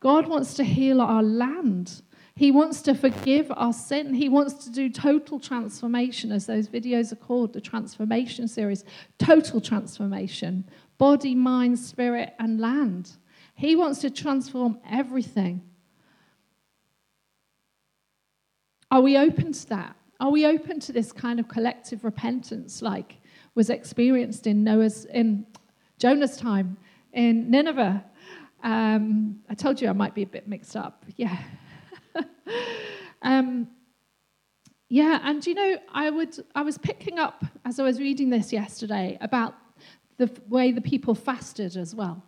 God 0.00 0.26
wants 0.26 0.54
to 0.54 0.64
heal 0.64 1.02
our 1.02 1.22
land. 1.22 2.00
He 2.34 2.50
wants 2.50 2.82
to 2.82 2.94
forgive 2.94 3.52
our 3.56 3.72
sin. 3.72 4.14
He 4.14 4.28
wants 4.28 4.64
to 4.64 4.70
do 4.70 4.88
total 4.88 5.38
transformation, 5.38 6.32
as 6.32 6.46
those 6.46 6.68
videos 6.68 7.12
are 7.12 7.16
called, 7.16 7.52
the 7.52 7.60
transformation 7.60 8.48
series. 8.48 8.84
Total 9.18 9.60
transformation 9.60 10.64
body, 10.98 11.34
mind, 11.34 11.78
spirit, 11.78 12.34
and 12.38 12.60
land. 12.60 13.12
He 13.54 13.74
wants 13.74 14.00
to 14.00 14.10
transform 14.10 14.78
everything. 14.88 15.62
Are 18.90 19.00
we 19.00 19.16
open 19.16 19.52
to 19.52 19.68
that? 19.68 19.96
Are 20.18 20.30
we 20.30 20.44
open 20.44 20.80
to 20.80 20.92
this 20.92 21.12
kind 21.12 21.40
of 21.40 21.48
collective 21.48 22.04
repentance 22.04 22.82
like 22.82 23.16
was 23.54 23.70
experienced 23.70 24.46
in 24.46 24.62
Noah's 24.62 25.06
in 25.06 25.46
Jonah's 25.98 26.36
time 26.36 26.76
in 27.12 27.50
Nineveh? 27.50 28.04
Um, 28.62 29.40
I 29.48 29.54
told 29.54 29.80
you 29.80 29.88
I 29.88 29.92
might 29.92 30.14
be 30.14 30.22
a 30.22 30.26
bit 30.26 30.46
mixed 30.46 30.76
up. 30.76 31.06
Yeah. 31.16 31.38
um, 33.22 33.68
yeah, 34.88 35.20
and 35.22 35.46
you 35.46 35.54
know, 35.54 35.78
I 35.92 36.10
would 36.10 36.36
I 36.54 36.62
was 36.62 36.76
picking 36.76 37.18
up 37.18 37.44
as 37.64 37.78
I 37.78 37.84
was 37.84 38.00
reading 38.00 38.30
this 38.30 38.52
yesterday 38.52 39.16
about 39.20 39.54
the 40.16 40.30
way 40.48 40.72
the 40.72 40.80
people 40.80 41.14
fasted 41.14 41.76
as 41.76 41.94
well. 41.94 42.22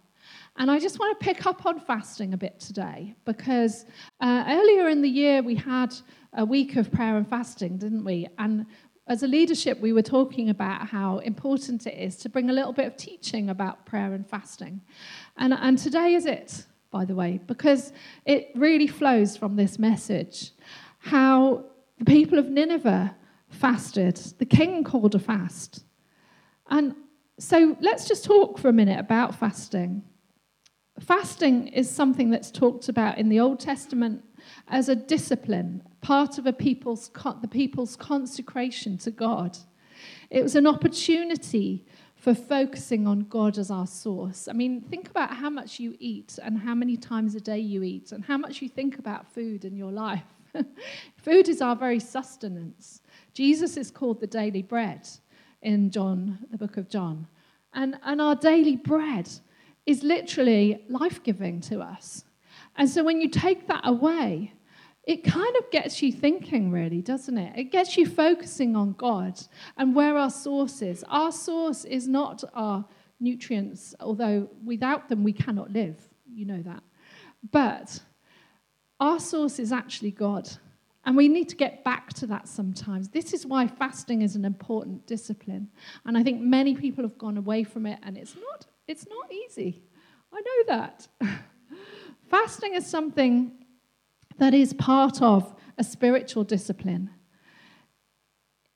And 0.57 0.71
I 0.71 0.79
just 0.79 0.99
want 0.99 1.19
to 1.19 1.25
pick 1.25 1.47
up 1.47 1.67
on 1.67 1.81
fasting 1.81 2.35
a 2.35 2.37
bit 2.37 2.61
today 2.61 3.15
because 3.25 3.85
uh, 4.21 4.45
earlier 4.47 4.89
in 4.89 5.03
the 5.03 5.09
year 5.09 5.43
we 5.43 5.55
had 5.55 5.95
a 6.35 6.45
week 6.45 6.77
of 6.77 6.93
prayer 6.93 7.17
and 7.17 7.29
fasting, 7.29 7.79
didn't 7.79 8.05
we? 8.05 8.29
And 8.39 8.67
as 9.09 9.23
a 9.23 9.27
leadership, 9.27 9.81
we 9.81 9.93
were 9.93 10.03
talking 10.03 10.51
about 10.51 10.87
how 10.87 11.19
important 11.19 11.87
it 11.87 11.99
is 11.99 12.17
to 12.19 12.29
bring 12.29 12.51
a 12.51 12.53
little 12.53 12.73
bit 12.73 12.87
of 12.87 12.97
teaching 12.97 13.51
about 13.51 13.85
prayer 13.87 14.15
and 14.15 14.27
fasting. 14.27 14.81
And, 15.37 15.53
and 15.53 15.77
today 15.77 16.15
is 16.15 16.27
it 16.27 16.65
by 16.93 17.05
the 17.05 17.17
way, 17.17 17.41
because 17.49 17.93
it 18.25 18.51
really 18.55 18.87
flows 18.87 19.37
from 19.37 19.57
this 19.57 19.79
message. 19.79 20.53
How 20.99 21.65
the 21.99 22.05
people 22.05 22.39
of 22.39 22.49
Nineveh 22.49 23.17
fasted, 23.49 24.17
the 24.39 24.47
king 24.47 24.85
called 24.85 25.17
a 25.17 25.19
fast. 25.19 25.85
And 26.69 26.95
so 27.39 27.77
let's 27.81 28.07
just 28.07 28.25
talk 28.25 28.59
for 28.59 28.69
a 28.69 28.73
minute 28.73 29.01
about 29.01 29.35
fasting. 29.35 30.03
Fasting 31.01 31.69
is 31.69 31.91
something 31.91 32.31
that's 32.31 32.51
talked 32.51 32.89
about 32.89 33.19
in 33.19 33.29
the 33.29 33.41
Old 33.41 33.59
Testament 33.59 34.23
as 34.69 34.89
a 34.89 34.95
discipline, 34.95 35.83
part 36.03 36.39
of 36.39 36.47
a 36.47 36.53
people's, 36.53 37.11
the 37.41 37.49
people's 37.49 37.97
consecration 37.97 38.99
to 38.99 39.11
God. 39.11 39.57
It 40.31 40.43
was 40.43 40.55
an 40.55 40.67
opportunity 40.67 41.87
for 42.23 42.37
focusing 42.37 43.09
on 43.09 43.19
God 43.23 43.59
as 43.59 43.69
our 43.69 43.87
source. 43.87 44.47
I 44.47 44.53
mean, 44.53 44.81
think 44.83 45.11
about 45.11 45.35
how 45.35 45.51
much 45.51 45.81
you 45.81 45.97
eat 45.99 46.39
and 46.41 46.57
how 46.57 46.73
many 46.73 46.97
times 46.97 47.35
a 47.35 47.41
day 47.41 47.59
you 47.59 47.83
eat 47.83 48.13
and 48.13 48.25
how 48.25 48.39
much 48.39 48.63
you 48.63 48.69
think 48.69 49.01
about 49.01 49.27
food 49.27 49.65
in 49.65 49.77
your 49.77 49.91
life. 49.91 50.23
food 51.17 51.49
is 51.49 51.61
our 51.61 51.75
very 51.75 51.99
sustenance. 51.99 53.03
Jesus 53.35 53.77
is 53.77 53.91
called 53.91 54.21
the 54.21 54.29
daily 54.29 54.63
bread 54.63 55.09
in 55.63 55.91
John, 55.91 56.39
the 56.53 56.57
book 56.57 56.77
of 56.77 56.89
John. 56.89 57.27
And, 57.75 57.99
and 58.05 58.21
our 58.21 58.37
daily 58.37 58.77
bread 58.77 59.29
is 59.85 60.05
literally 60.05 60.85
life 60.89 61.25
giving 61.25 61.61
to 61.63 61.81
us. 61.81 62.23
And 62.77 62.89
so 62.89 63.03
when 63.03 63.21
you 63.21 63.31
take 63.31 63.67
that 63.67 63.81
away, 63.83 64.53
it 65.05 65.25
kind 65.25 65.57
of 65.57 65.71
gets 65.71 66.01
you 66.01 66.13
thinking, 66.13 66.71
really, 66.71 67.03
doesn't 67.03 67.37
it? 67.37 67.59
It 67.59 67.73
gets 67.73 67.97
you 67.97 68.07
focusing 68.07 68.77
on 68.77 68.93
God 68.93 69.41
and 69.77 69.97
where 69.97 70.17
our 70.17 70.31
source 70.31 70.81
is. 70.81 71.05
Our 71.09 71.33
source 71.33 71.85
is 71.85 72.07
not 72.07 72.45
our 72.55 72.85
nutrients, 73.19 73.95
although 74.01 74.49
without 74.65 75.09
them 75.09 75.25
we 75.25 75.33
cannot 75.33 75.73
live. 75.73 75.97
You 76.33 76.47
know 76.47 76.63
that. 76.63 76.83
But 77.51 78.01
our 79.01 79.19
source 79.19 79.59
is 79.59 79.73
actually 79.73 80.13
God. 80.13 80.49
And 81.05 81.17
we 81.17 81.27
need 81.27 81.49
to 81.49 81.57
get 81.57 81.83
back 81.83 82.13
to 82.15 82.27
that 82.29 82.47
sometimes. 82.47 83.09
This 83.09 83.33
is 83.33 83.45
why 83.45 83.67
fasting 83.67 84.23
is 84.23 84.37
an 84.37 84.45
important 84.45 85.05
discipline. 85.09 85.69
And 86.07 86.17
I 86.17 86.23
think 86.23 86.41
many 86.41 86.77
people 86.77 87.03
have 87.03 87.19
gone 87.19 87.37
away 87.37 87.65
from 87.65 87.87
it, 87.87 87.99
and 88.05 88.17
it's 88.17 88.37
not, 88.37 88.67
it's 88.87 89.09
not 89.09 89.33
easy. 89.33 89.83
I 90.33 90.41
know 90.41 90.77
that. 90.77 91.09
fasting 92.31 92.75
is 92.75 92.87
something 92.87 93.62
that 94.43 94.55
is 94.55 94.73
part 94.73 95.23
of 95.23 95.55
a 95.79 95.85
spiritual 95.85 96.43
discipline. 96.43 97.09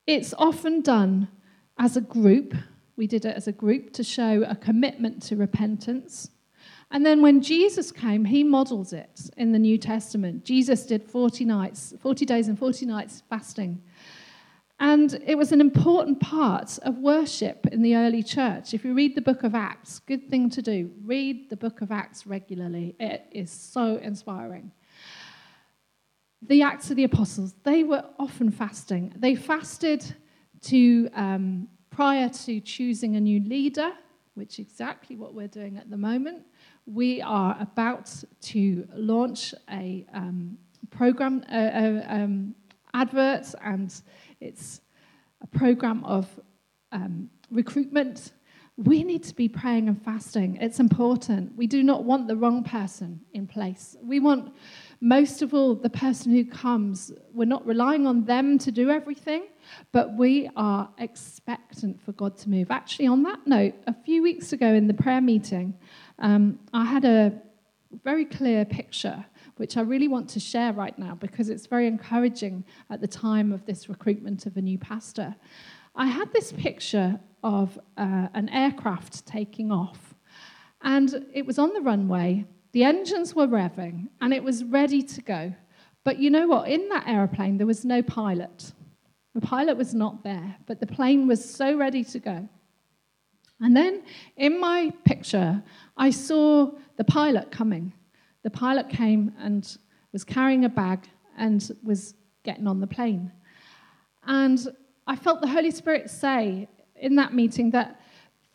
It's 0.07 0.33
often 0.39 0.81
done 0.81 1.27
as 1.77 1.97
a 1.97 2.01
group. 2.01 2.55
We 2.95 3.09
did 3.09 3.25
it 3.25 3.35
as 3.35 3.49
a 3.49 3.53
group 3.53 3.93
to 3.95 4.05
show 4.05 4.45
a 4.45 4.55
commitment 4.55 5.25
to 5.25 5.35
repentance. 5.35 6.31
And 6.93 7.05
then 7.05 7.21
when 7.21 7.43
Jesus 7.43 7.91
came, 7.91 8.27
he 8.27 8.45
models 8.45 8.93
it 8.93 9.29
in 9.37 9.51
the 9.51 9.59
New 9.59 9.77
Testament. 9.77 10.45
Jesus 10.45 10.87
did 10.87 11.03
40 11.03 11.45
nights, 11.45 11.93
40 12.01 12.25
days 12.25 12.47
and 12.47 12.57
40 12.57 12.87
nights 12.87 13.25
fasting. 13.29 13.83
And 14.79 15.21
it 15.27 15.37
was 15.37 15.51
an 15.51 15.61
important 15.61 16.21
part 16.21 16.79
of 16.83 16.99
worship 16.99 17.67
in 17.73 17.83
the 17.83 17.97
early 17.97 18.23
church. 18.23 18.73
If 18.73 18.85
you 18.85 18.95
read 18.95 19.17
the 19.17 19.21
book 19.21 19.43
of 19.43 19.57
Acts, 19.57 19.99
good 19.99 20.31
thing 20.31 20.49
to 20.51 20.63
do. 20.63 20.93
Read 21.05 21.51
the 21.51 21.57
book 21.57 21.81
of 21.81 21.91
Acts 21.91 22.25
regularly. 22.25 22.95
It 23.01 23.27
is 23.33 23.51
so 23.51 23.97
inspiring. 23.97 24.71
The 26.43 26.63
Acts 26.63 26.91
of 26.91 26.97
the 26.97 27.05
Apostles, 27.05 27.55
they 27.65 27.83
were 27.83 28.05
often 28.19 28.51
fasting. 28.51 29.13
They 29.17 29.35
fasted 29.35 30.15
to 30.63 31.09
um, 31.15 31.69
prior 31.91 32.29
to 32.29 32.61
choosing 32.61 33.17
a 33.17 33.21
new 33.21 33.41
leader, 33.41 33.93
which 34.35 34.59
is 34.59 34.67
exactly 34.67 35.17
what 35.17 35.35
we're 35.35 35.49
doing 35.49 35.77
at 35.79 35.91
the 35.91 35.97
moment 35.97 36.45
we 36.87 37.21
are 37.21 37.57
about 37.61 38.13
to 38.41 38.87
launch 38.95 39.53
a 39.71 40.07
um, 40.15 40.57
program, 40.91 41.45
uh, 41.51 41.57
uh, 41.57 42.05
um, 42.09 42.55
adverts, 42.95 43.55
and 43.63 43.93
it's 44.41 44.81
a 45.43 45.47
program 45.49 46.05
of 46.05 46.29
um, 46.93 47.29
recruitment. 47.51 48.33
We 48.77 49.03
need 49.03 49.25
to 49.25 49.35
be 49.35 49.49
praying 49.49 49.89
and 49.89 50.01
fasting. 50.01 50.59
It's 50.61 50.79
important. 50.79 51.57
We 51.57 51.67
do 51.67 51.83
not 51.83 52.05
want 52.05 52.29
the 52.29 52.37
wrong 52.37 52.63
person 52.63 53.21
in 53.33 53.47
place. 53.47 53.97
We 54.01 54.21
want, 54.21 54.55
most 55.01 55.43
of 55.43 55.53
all, 55.53 55.75
the 55.75 55.91
person 55.91 56.33
who 56.33 56.45
comes. 56.45 57.13
We're 57.33 57.45
not 57.45 57.67
relying 57.67 58.07
on 58.07 58.25
them 58.25 58.59
to 58.59 58.73
do 58.73 58.91
everything, 58.91 59.45
but 59.93 60.17
we 60.17 60.49
are 60.57 60.89
expectant 60.99 62.01
for 62.01 62.13
God 62.13 62.37
to 62.39 62.51
move. 62.51 62.71
Actually, 62.71 63.09
on 63.09 63.23
that 63.25 63.47
note, 63.47 63.75
a 63.87 63.95
few 64.05 64.23
weeks 64.23 64.53
ago 64.53 64.73
in 64.73 64.87
the 64.87 64.95
prayer 64.95 65.21
meeting, 65.21 65.75
um, 66.19 66.59
I 66.73 66.85
had 66.85 67.05
a 67.05 67.33
very 68.05 68.25
clear 68.25 68.65
picture, 68.65 69.25
which 69.57 69.77
I 69.77 69.83
really 69.83 70.09
want 70.09 70.29
to 70.31 70.41
share 70.41 70.73
right 70.73 70.99
now 70.99 71.15
because 71.15 71.49
it's 71.49 71.67
very 71.67 71.87
encouraging 71.87 72.65
at 72.91 73.01
the 73.01 73.07
time 73.07 73.53
of 73.53 73.65
this 73.67 73.89
recruitment 73.89 74.47
of 74.47 74.57
a 74.57 74.63
new 74.63 74.79
pastor. 74.79 75.35
I 75.95 76.07
had 76.07 76.33
this 76.33 76.53
picture 76.53 77.19
of 77.43 77.79
uh, 77.97 78.29
an 78.35 78.49
aircraft 78.49 79.27
taking 79.27 79.71
off, 79.71 80.15
and 80.83 81.27
it 81.33 81.47
was 81.47 81.59
on 81.59 81.73
the 81.73 81.81
runway. 81.81 82.45
The 82.77 82.85
engines 82.85 83.35
were 83.35 83.47
revving, 83.47 84.09
and 84.21 84.35
it 84.35 84.45
was 84.45 84.63
ready 84.63 85.03
to 85.03 85.23
go. 85.23 85.55
But 86.05 86.19
you 86.19 86.29
know 86.29 86.47
what? 86.47 86.69
In 86.69 86.91
that 86.91 87.09
aeroplane, 87.09 87.57
there 87.57 87.67
was 87.67 87.87
no 87.87 88.03
pilot. 88.03 88.71
The 89.35 89.41
pilot 89.41 89.79
was 89.79 89.95
not 89.95 90.23
there, 90.23 90.57
but 90.67 90.79
the 90.79 90.87
plane 90.87 91.27
was 91.27 91.43
so 91.43 91.75
ready 91.75 92.05
to 92.05 92.19
go. 92.19 92.47
And 93.63 93.75
then 93.75 94.03
in 94.37 94.61
my 94.61 94.93
picture, 95.07 95.63
I 95.97 96.11
saw 96.11 96.71
the 96.99 97.05
pilot 97.05 97.51
coming. 97.51 97.95
The 98.43 98.51
pilot 98.51 98.91
came 98.91 99.33
and 99.39 99.67
was 100.13 100.23
carrying 100.23 100.67
a 100.67 100.69
bag 100.69 101.09
and 101.39 101.67
was 101.83 102.13
getting 102.43 102.67
on 102.67 102.81
the 102.81 102.87
plane. 102.87 103.33
And 104.27 104.69
I 105.07 105.17
felt 105.17 105.41
the 105.41 105.49
Holy 105.49 105.71
Spirit 105.71 106.11
say 106.11 106.69
in 106.95 107.17
that 107.17 107.33
meeting 107.33 107.71
that 107.71 108.03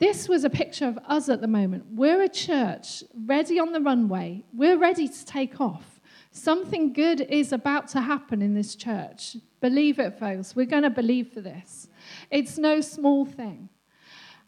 this 0.02 0.28
was 0.28 0.44
a 0.44 0.50
picture 0.50 0.88
of 0.88 0.98
us 1.06 1.30
at 1.30 1.42
the 1.42 1.48
moment. 1.48 1.86
We're 1.92 2.24
a 2.24 2.28
church 2.28 3.04
ready 3.26 3.60
on 3.60 3.72
the 3.72 3.80
runway, 3.80 4.44
we're 4.52 4.80
ready 4.80 5.08
to 5.08 5.26
take 5.26 5.62
off. 5.62 6.02
Something 6.32 6.92
good 6.92 7.22
is 7.22 7.54
about 7.54 7.88
to 7.90 8.02
happen 8.02 8.42
in 8.42 8.56
this 8.56 8.76
church. 8.76 9.38
Believe 9.60 10.00
it, 10.00 10.18
folks. 10.18 10.56
We're 10.56 10.66
going 10.66 10.84
to 10.84 10.90
believe 10.90 11.32
for 11.32 11.42
this. 11.42 11.88
It's 12.32 12.58
no 12.58 12.82
small 12.82 13.26
thing. 13.26 13.70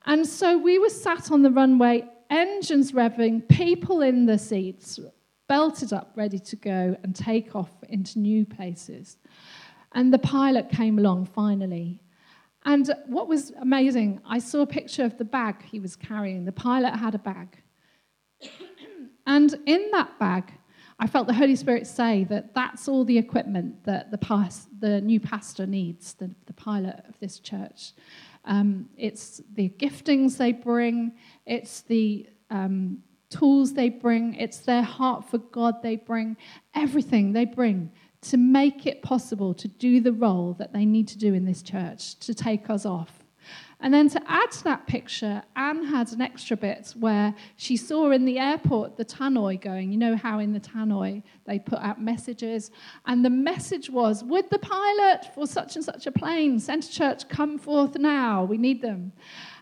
And 0.06 0.26
so 0.26 0.58
we 0.58 0.80
were 0.80 0.90
sat 0.90 1.32
on 1.32 1.44
the 1.44 1.52
runway, 1.52 2.06
engines 2.32 2.94
revving, 2.94 3.48
people 3.48 4.02
in 4.02 4.26
the 4.26 4.40
seats, 4.40 5.00
belted 5.48 5.94
up, 5.94 6.14
ready 6.16 6.40
to 6.40 6.56
go 6.56 6.98
and 7.04 7.16
take 7.16 7.56
off 7.56 7.72
into 7.90 8.18
new 8.18 8.44
places. 8.44 9.18
And 9.92 10.12
the 10.12 10.20
pilot 10.20 10.70
came 10.70 10.98
along 10.98 11.28
finally. 11.28 12.03
And 12.66 12.90
what 13.08 13.28
was 13.28 13.52
amazing, 13.60 14.22
I 14.26 14.40
saw 14.40 14.62
a 14.62 14.68
picture 14.68 15.04
of 15.04 15.18
the 15.18 15.26
bag 15.26 15.64
he 15.64 15.80
was 15.80 15.96
carrying. 15.96 16.46
The 16.46 16.52
pilot 16.52 16.96
had 16.96 17.14
a 17.16 17.20
bag. 17.20 17.58
and 19.28 19.54
in 19.66 19.90
that 19.92 20.18
bag, 20.20 20.54
I 21.00 21.08
felt 21.08 21.28
the 21.28 21.34
Holy 21.34 21.56
Spirit 21.56 21.88
say 21.88 22.24
that 22.26 22.54
that's 22.54 22.88
all 22.88 23.04
the 23.04 23.18
equipment 23.18 23.84
that 23.84 24.12
the, 24.12 24.18
past, 24.18 24.70
the 24.80 25.02
new 25.02 25.20
pastor 25.20 25.66
needs, 25.66 26.14
the, 26.14 26.34
the 26.46 26.54
pilot 26.54 27.04
of 27.10 27.20
this 27.20 27.40
church. 27.40 27.92
Um, 28.46 28.90
it's 28.98 29.42
the 29.54 29.70
giftings 29.70 30.38
they 30.38 30.52
bring, 30.52 31.14
it's 31.46 31.82
the 31.82 32.28
um, 32.50 33.00
tools 33.30 33.74
they 33.74 33.90
bring, 33.90 34.36
it's 34.36 34.60
their 34.60 34.84
heart 34.84 35.30
for 35.30 35.40
God 35.40 35.82
they 35.82 35.96
bring, 35.96 36.38
everything 36.76 37.34
they 37.34 37.46
bring 37.46 37.92
to 38.24 38.38
make 38.38 38.86
it 38.86 39.02
possible 39.02 39.54
to 39.54 39.68
do 39.68 40.02
the 40.02 40.14
role 40.14 40.54
that 40.60 40.74
they 40.74 40.86
need 40.86 41.08
to 41.10 41.18
do 41.18 41.34
in 41.34 41.46
this 41.46 41.62
church, 41.62 42.16
to 42.20 42.34
take 42.34 42.70
us 42.70 42.86
off. 42.86 43.24
And 43.84 43.94
then 43.94 44.08
to 44.10 44.22
add 44.28 44.50
to 44.52 44.64
that 44.64 44.88
picture, 44.88 45.44
Anne 45.58 45.84
had 45.84 46.14
an 46.14 46.22
extra 46.22 46.56
bit 46.56 46.94
where 46.98 47.36
she 47.58 47.76
saw 47.76 48.12
in 48.12 48.24
the 48.24 48.40
airport 48.40 48.96
the 48.96 49.04
tannoy 49.04 49.60
going. 49.60 49.92
You 49.92 49.98
know 49.98 50.16
how 50.16 50.40
in 50.40 50.54
the 50.54 50.60
tannoy 50.62 51.22
they 51.44 51.60
put 51.60 51.80
out 51.80 52.02
messages? 52.02 52.72
And 53.06 53.26
the 53.26 53.30
message 53.30 53.90
was, 53.90 54.24
Would 54.24 54.50
the 54.50 54.60
pilot 54.60 55.34
for 55.36 55.46
such 55.46 55.76
and 55.76 55.84
such 55.84 56.08
a 56.08 56.14
plane, 56.14 56.62
Centre 56.62 56.94
Church, 56.94 57.28
come 57.28 57.58
forth 57.58 57.98
now? 57.98 58.46
We 58.46 58.58
need 58.58 58.82
them. 58.82 59.12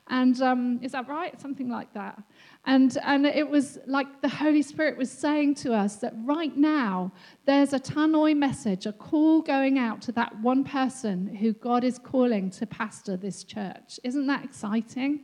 And 0.07 0.39
um, 0.41 0.79
is 0.83 0.91
that 0.91 1.07
right? 1.07 1.39
Something 1.41 1.69
like 1.69 1.91
that. 1.93 2.21
And, 2.65 2.95
and 3.03 3.25
it 3.25 3.49
was 3.49 3.79
like 3.87 4.21
the 4.21 4.29
Holy 4.29 4.61
Spirit 4.61 4.97
was 4.97 5.11
saying 5.11 5.55
to 5.55 5.73
us 5.73 5.95
that 5.97 6.13
right 6.23 6.55
now 6.55 7.11
there's 7.45 7.73
a 7.73 7.79
tannoy 7.79 8.37
message, 8.37 8.85
a 8.85 8.93
call 8.93 9.41
going 9.41 9.79
out 9.79 10.01
to 10.03 10.11
that 10.13 10.39
one 10.41 10.63
person 10.63 11.35
who 11.35 11.53
God 11.53 11.83
is 11.83 11.97
calling 11.97 12.51
to 12.51 12.67
pastor 12.67 13.17
this 13.17 13.43
church. 13.43 13.99
Isn't 14.03 14.27
that 14.27 14.43
exciting? 14.43 15.21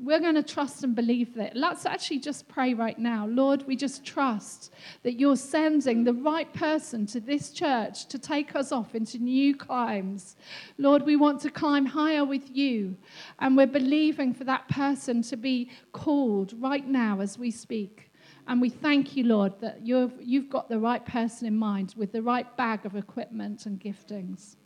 We're 0.00 0.20
going 0.20 0.36
to 0.36 0.42
trust 0.42 0.84
and 0.84 0.94
believe 0.94 1.34
that. 1.34 1.56
Let's 1.56 1.84
actually 1.84 2.20
just 2.20 2.46
pray 2.48 2.72
right 2.72 2.98
now. 2.98 3.26
Lord, 3.26 3.66
we 3.66 3.74
just 3.74 4.04
trust 4.04 4.72
that 5.02 5.18
you're 5.18 5.36
sending 5.36 6.04
the 6.04 6.12
right 6.12 6.52
person 6.54 7.04
to 7.06 7.20
this 7.20 7.50
church 7.50 8.06
to 8.06 8.18
take 8.18 8.54
us 8.54 8.70
off 8.70 8.94
into 8.94 9.18
new 9.18 9.56
climbs. 9.56 10.36
Lord, 10.78 11.02
we 11.02 11.16
want 11.16 11.40
to 11.40 11.50
climb 11.50 11.84
higher 11.84 12.24
with 12.24 12.54
you, 12.54 12.96
and 13.40 13.56
we're 13.56 13.66
believing 13.66 14.32
for 14.32 14.44
that 14.44 14.68
person 14.68 15.22
to 15.22 15.36
be 15.36 15.70
called 15.92 16.54
right 16.58 16.86
now 16.86 17.20
as 17.20 17.36
we 17.36 17.50
speak. 17.50 18.12
And 18.46 18.60
we 18.60 18.70
thank 18.70 19.16
you, 19.16 19.24
Lord, 19.24 19.60
that 19.60 19.84
you've, 19.84 20.14
you've 20.20 20.48
got 20.48 20.68
the 20.68 20.78
right 20.78 21.04
person 21.04 21.46
in 21.46 21.56
mind 21.56 21.94
with 21.96 22.12
the 22.12 22.22
right 22.22 22.56
bag 22.56 22.86
of 22.86 22.94
equipment 22.94 23.66
and 23.66 23.80
giftings. 23.80 24.56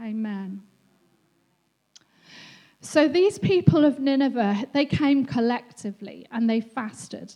Amen. 0.00 0.62
So 2.84 3.08
these 3.08 3.38
people 3.38 3.82
of 3.86 3.98
Nineveh, 3.98 4.66
they 4.74 4.84
came 4.84 5.24
collectively 5.24 6.26
and 6.30 6.48
they 6.48 6.60
fasted. 6.60 7.34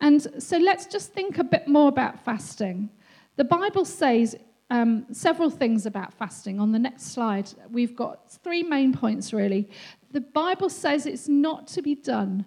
And 0.00 0.22
so 0.40 0.56
let's 0.56 0.86
just 0.86 1.12
think 1.12 1.38
a 1.38 1.44
bit 1.44 1.66
more 1.66 1.88
about 1.88 2.24
fasting. 2.24 2.90
The 3.34 3.44
Bible 3.44 3.84
says 3.84 4.36
um, 4.70 5.06
several 5.10 5.50
things 5.50 5.84
about 5.84 6.14
fasting. 6.14 6.60
On 6.60 6.70
the 6.70 6.78
next 6.78 7.12
slide, 7.12 7.50
we've 7.70 7.96
got 7.96 8.30
three 8.44 8.62
main 8.62 8.92
points 8.92 9.32
really. 9.32 9.68
the 10.12 10.20
Bible 10.20 10.70
says 10.70 11.06
it's 11.06 11.28
not 11.28 11.66
to 11.68 11.82
be 11.82 11.96
done 11.96 12.46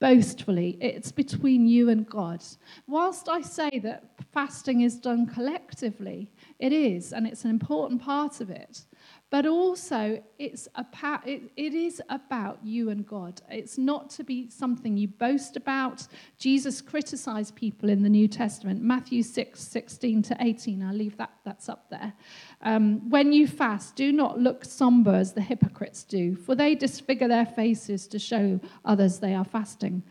boastfully, 0.00 0.78
it's 0.80 1.12
between 1.12 1.66
you 1.66 1.90
and 1.90 2.08
God. 2.08 2.44
Whilst 2.88 3.28
I 3.28 3.40
say 3.40 3.70
that 3.84 4.04
fasting 4.32 4.80
is 4.80 4.96
done 4.96 5.26
collectively, 5.26 6.30
it 6.58 6.72
is, 6.72 7.12
and 7.12 7.26
it's 7.26 7.44
an 7.44 7.50
important 7.50 8.02
part 8.02 8.40
of 8.40 8.50
it. 8.50 8.84
But 9.30 9.44
also, 9.44 10.22
it's 10.38 10.68
a, 10.74 10.86
it, 11.26 11.52
it 11.54 11.74
is 11.74 12.00
about 12.08 12.60
you 12.64 12.88
and 12.88 13.06
God. 13.06 13.42
It's 13.50 13.76
not 13.76 14.08
to 14.10 14.24
be 14.24 14.48
something 14.48 14.96
you 14.96 15.08
boast 15.08 15.54
about. 15.54 16.06
Jesus 16.38 16.80
criticized 16.80 17.54
people 17.54 17.90
in 17.90 18.02
the 18.02 18.08
New 18.08 18.26
Testament, 18.26 18.82
Matthew 18.82 19.22
6, 19.22 19.60
16 19.60 20.22
to 20.22 20.36
18. 20.40 20.82
I'll 20.82 20.94
leave 20.94 21.18
that, 21.18 21.32
that's 21.44 21.68
up 21.68 21.90
there. 21.90 22.14
Um, 22.62 23.10
when 23.10 23.34
you 23.34 23.46
fast, 23.46 23.96
do 23.96 24.12
not 24.12 24.38
look 24.38 24.64
somber 24.64 25.14
as 25.14 25.34
the 25.34 25.42
hypocrites 25.42 26.04
do, 26.04 26.34
for 26.34 26.54
they 26.54 26.74
disfigure 26.74 27.28
their 27.28 27.46
faces 27.46 28.06
to 28.08 28.18
show 28.18 28.58
others 28.86 29.18
they 29.18 29.34
are 29.34 29.44
fasting. 29.44 30.02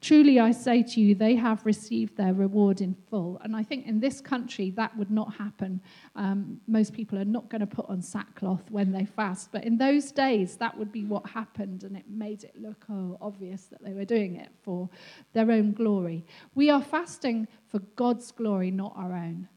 Truly, 0.00 0.38
I 0.38 0.50
say 0.50 0.82
to 0.82 1.00
you, 1.00 1.14
they 1.14 1.36
have 1.36 1.64
received 1.64 2.16
their 2.16 2.34
reward 2.34 2.80
in 2.80 2.94
full. 3.08 3.40
And 3.42 3.56
I 3.56 3.62
think 3.62 3.86
in 3.86 4.00
this 4.00 4.20
country, 4.20 4.70
that 4.72 4.96
would 4.96 5.10
not 5.10 5.34
happen. 5.34 5.80
Um, 6.14 6.60
most 6.66 6.92
people 6.92 7.18
are 7.18 7.24
not 7.24 7.48
going 7.48 7.60
to 7.60 7.66
put 7.66 7.88
on 7.88 8.02
sackcloth 8.02 8.70
when 8.70 8.92
they 8.92 9.04
fast. 9.04 9.50
But 9.52 9.64
in 9.64 9.78
those 9.78 10.12
days, 10.12 10.56
that 10.56 10.76
would 10.76 10.92
be 10.92 11.04
what 11.04 11.28
happened. 11.28 11.84
And 11.84 11.96
it 11.96 12.04
made 12.08 12.44
it 12.44 12.54
look 12.60 12.84
oh, 12.90 13.16
obvious 13.20 13.64
that 13.66 13.82
they 13.82 13.92
were 13.92 14.04
doing 14.04 14.36
it 14.36 14.50
for 14.62 14.88
their 15.32 15.50
own 15.50 15.72
glory. 15.72 16.24
We 16.54 16.70
are 16.70 16.82
fasting 16.82 17.48
for 17.68 17.78
God's 17.96 18.30
glory, 18.32 18.70
not 18.70 18.92
our 18.96 19.12
own. 19.12 19.48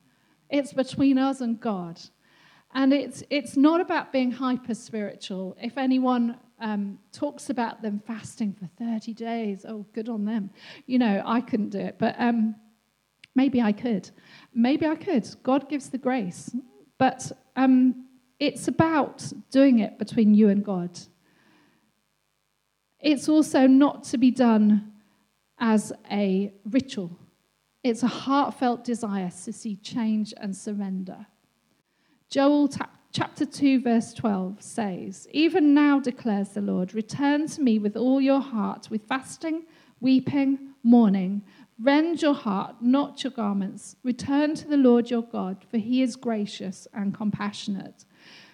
It's 0.49 0.73
between 0.73 1.17
us 1.17 1.41
and 1.41 1.59
God. 1.59 1.99
And 2.73 2.93
it's, 2.93 3.23
it's 3.29 3.57
not 3.57 3.81
about 3.81 4.11
being 4.11 4.31
hyper 4.31 4.75
spiritual. 4.75 5.57
If 5.59 5.77
anyone 5.77 6.37
um, 6.59 6.99
talks 7.11 7.49
about 7.49 7.81
them 7.81 8.01
fasting 8.05 8.53
for 8.53 8.67
30 8.83 9.13
days. 9.13 9.65
Oh, 9.67 9.85
good 9.93 10.09
on 10.09 10.25
them. 10.25 10.49
You 10.85 10.99
know, 10.99 11.23
I 11.25 11.41
couldn't 11.41 11.69
do 11.69 11.79
it, 11.79 11.97
but 11.99 12.15
um, 12.19 12.55
maybe 13.35 13.61
I 13.61 13.71
could. 13.71 14.09
Maybe 14.53 14.85
I 14.85 14.95
could. 14.95 15.27
God 15.43 15.69
gives 15.69 15.89
the 15.89 15.97
grace. 15.97 16.55
But 16.97 17.31
um, 17.55 18.05
it's 18.39 18.67
about 18.67 19.31
doing 19.51 19.79
it 19.79 19.97
between 19.97 20.33
you 20.33 20.49
and 20.49 20.63
God. 20.63 20.99
It's 22.99 23.29
also 23.29 23.67
not 23.67 24.03
to 24.05 24.17
be 24.17 24.31
done 24.31 24.91
as 25.59 25.91
a 26.11 26.53
ritual, 26.69 27.17
it's 27.83 28.03
a 28.03 28.07
heartfelt 28.07 28.83
desire 28.83 29.31
to 29.45 29.53
see 29.53 29.75
change 29.77 30.33
and 30.37 30.55
surrender. 30.55 31.25
Joel 32.29 32.67
chapter 32.67 32.98
2, 33.11 33.81
verse 33.81 34.13
12 34.13 34.61
says, 34.61 35.27
Even 35.31 35.73
now 35.73 35.99
declares 35.99 36.49
the 36.49 36.61
Lord, 36.61 36.93
return 36.93 37.47
to 37.47 37.61
me 37.61 37.79
with 37.79 37.97
all 37.97 38.21
your 38.21 38.41
heart, 38.41 38.89
with 38.91 39.07
fasting, 39.07 39.63
weeping, 39.99 40.73
mourning. 40.83 41.41
Rend 41.81 42.21
your 42.21 42.33
heart, 42.33 42.75
not 42.81 43.23
your 43.23 43.31
garments. 43.31 43.95
Return 44.03 44.53
to 44.55 44.67
the 44.67 44.77
Lord 44.77 45.09
your 45.09 45.23
God, 45.23 45.65
for 45.69 45.77
he 45.77 46.01
is 46.01 46.15
gracious 46.15 46.87
and 46.93 47.13
compassionate, 47.13 48.05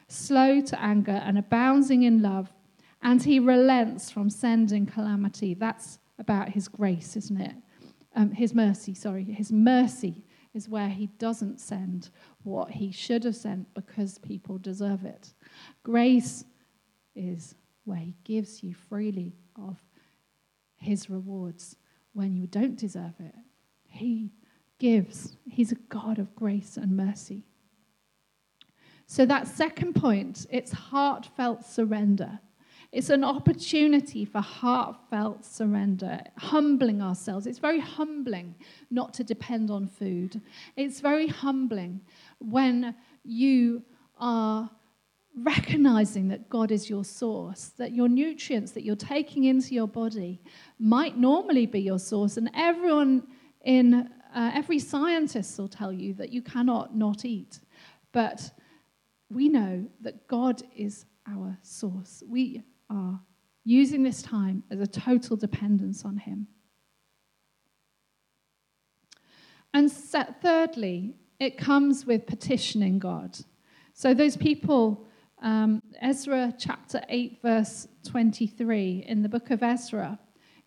slow 0.08 0.62
to 0.62 0.82
anger 0.82 1.22
and 1.26 1.38
abounding 1.38 2.04
in 2.04 2.22
love, 2.22 2.54
and 3.02 3.22
he 3.22 3.40
relents 3.40 4.10
from 4.10 4.30
sending 4.30 4.86
calamity. 4.86 5.54
That's 5.54 6.00
about 6.18 6.50
his 6.50 6.68
grace, 6.68 7.18
isn't 7.18 7.42
it? 7.42 7.56
Um, 8.16 8.32
his 8.32 8.54
mercy, 8.54 8.94
sorry, 8.94 9.26
his 9.26 9.52
mercy 9.52 10.24
is 10.54 10.70
where 10.70 10.88
he 10.88 11.08
doesn't 11.20 11.60
send 11.60 12.10
what 12.46 12.72
he 12.72 12.92
should 12.92 13.24
have 13.24 13.36
sent 13.36 13.74
because 13.74 14.18
people 14.18 14.58
deserve 14.58 15.04
it. 15.06 15.34
Grace 15.84 16.46
is 17.16 17.56
where 17.86 17.98
he 17.98 18.16
gives 18.24 18.64
you 18.64 18.74
freely 18.74 19.36
of 19.56 19.78
his 20.76 21.10
rewards 21.10 21.76
when 22.14 22.36
you 22.36 22.48
don't 22.48 22.78
deserve 22.78 23.14
it. 23.20 23.36
He 23.88 24.32
gives, 24.80 25.38
he's 25.50 25.72
a 25.72 25.76
God 25.90 26.20
of 26.20 26.36
grace 26.36 26.78
and 26.78 26.96
mercy. 26.96 27.46
So, 29.08 29.26
that 29.28 29.48
second 29.48 29.94
point, 29.94 30.48
it's 30.50 30.72
heartfelt 30.72 31.64
surrender. 31.64 32.40
It's 32.92 33.10
an 33.10 33.24
opportunity 33.24 34.26
for 34.26 34.42
heartfelt 34.42 35.44
surrender, 35.46 36.22
humbling 36.38 37.02
ourselves. 37.02 37.48
It's 37.48 37.60
very 37.60 37.80
humbling 37.80 38.56
not 38.90 39.14
to 39.16 39.24
depend 39.24 39.70
on 39.70 39.88
food. 39.88 40.42
It's 40.76 41.00
very 41.00 41.28
humbling 41.28 42.02
when 42.40 42.96
you 43.24 43.84
are 44.18 44.70
recognizing 45.38 46.30
that 46.30 46.50
God 46.50 46.72
is 46.72 46.90
your 46.90 47.04
source, 47.04 47.74
that 47.78 47.94
your 47.94 48.08
nutrients 48.08 48.72
that 48.72 48.84
you're 48.84 48.96
taking 48.96 49.44
into 49.46 49.74
your 49.74 49.88
body 49.88 50.42
might 50.80 51.18
normally 51.18 51.66
be 51.66 51.82
your 51.82 52.00
source. 52.00 52.38
And 52.38 52.50
everyone 52.54 53.28
in 53.64 54.10
uh, 54.34 54.52
every 54.54 54.80
scientist 54.80 55.58
will 55.58 55.68
tell 55.68 55.94
you 55.94 56.14
that 56.14 56.32
you 56.32 56.42
cannot 56.42 56.96
not 56.96 57.26
eat. 57.26 57.60
But 58.12 58.52
we 59.30 59.50
know 59.50 59.86
that 60.02 60.28
God 60.28 60.62
is 60.76 61.06
our 61.28 61.58
source. 61.62 62.22
We 62.28 62.64
are 62.90 63.20
using 63.64 64.04
this 64.04 64.22
time 64.22 64.64
as 64.70 64.80
a 64.80 64.88
total 64.88 65.36
dependence 65.36 66.06
on 66.06 66.18
Him. 66.18 66.48
And 69.74 69.92
thirdly, 69.92 71.16
it 71.40 71.58
comes 71.58 72.06
with 72.06 72.26
petitioning 72.26 73.00
God. 73.00 73.38
So 73.94 74.14
those 74.14 74.38
people, 74.38 75.06
um, 75.42 75.82
Ezra 76.02 76.54
chapter 76.58 77.02
8, 77.10 77.40
verse 77.42 77.88
23, 78.08 79.06
in 79.08 79.22
the 79.22 79.30
book 79.30 79.52
of 79.52 79.64
Ezra, 79.64 80.18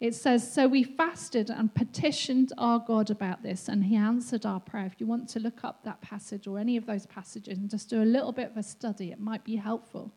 it 0.01 0.15
says, 0.15 0.53
So 0.53 0.69
we 0.69 0.85
fasted 0.85 1.51
and 1.51 1.75
petitioned 1.75 2.53
our 2.57 2.79
God 2.79 3.11
about 3.11 3.43
this, 3.43 3.69
and 3.69 3.85
he 3.85 3.97
answered 3.97 4.47
our 4.47 4.61
prayer. 4.61 4.87
If 4.87 5.01
you 5.01 5.07
want 5.07 5.29
to 5.31 5.41
look 5.41 5.65
up 5.65 5.83
that 5.85 6.01
passage 6.01 6.47
or 6.47 6.59
any 6.59 6.77
of 6.77 6.87
those 6.87 7.07
passages 7.07 7.59
and 7.59 7.69
just 7.69 7.91
do 7.91 8.03
a 8.03 8.05
little 8.05 8.33
bit 8.33 8.51
of 8.51 8.57
a 8.57 8.63
study, 8.63 9.11
it 9.11 9.19
might 9.19 9.43
be 9.43 9.57
helpful. 9.57 10.15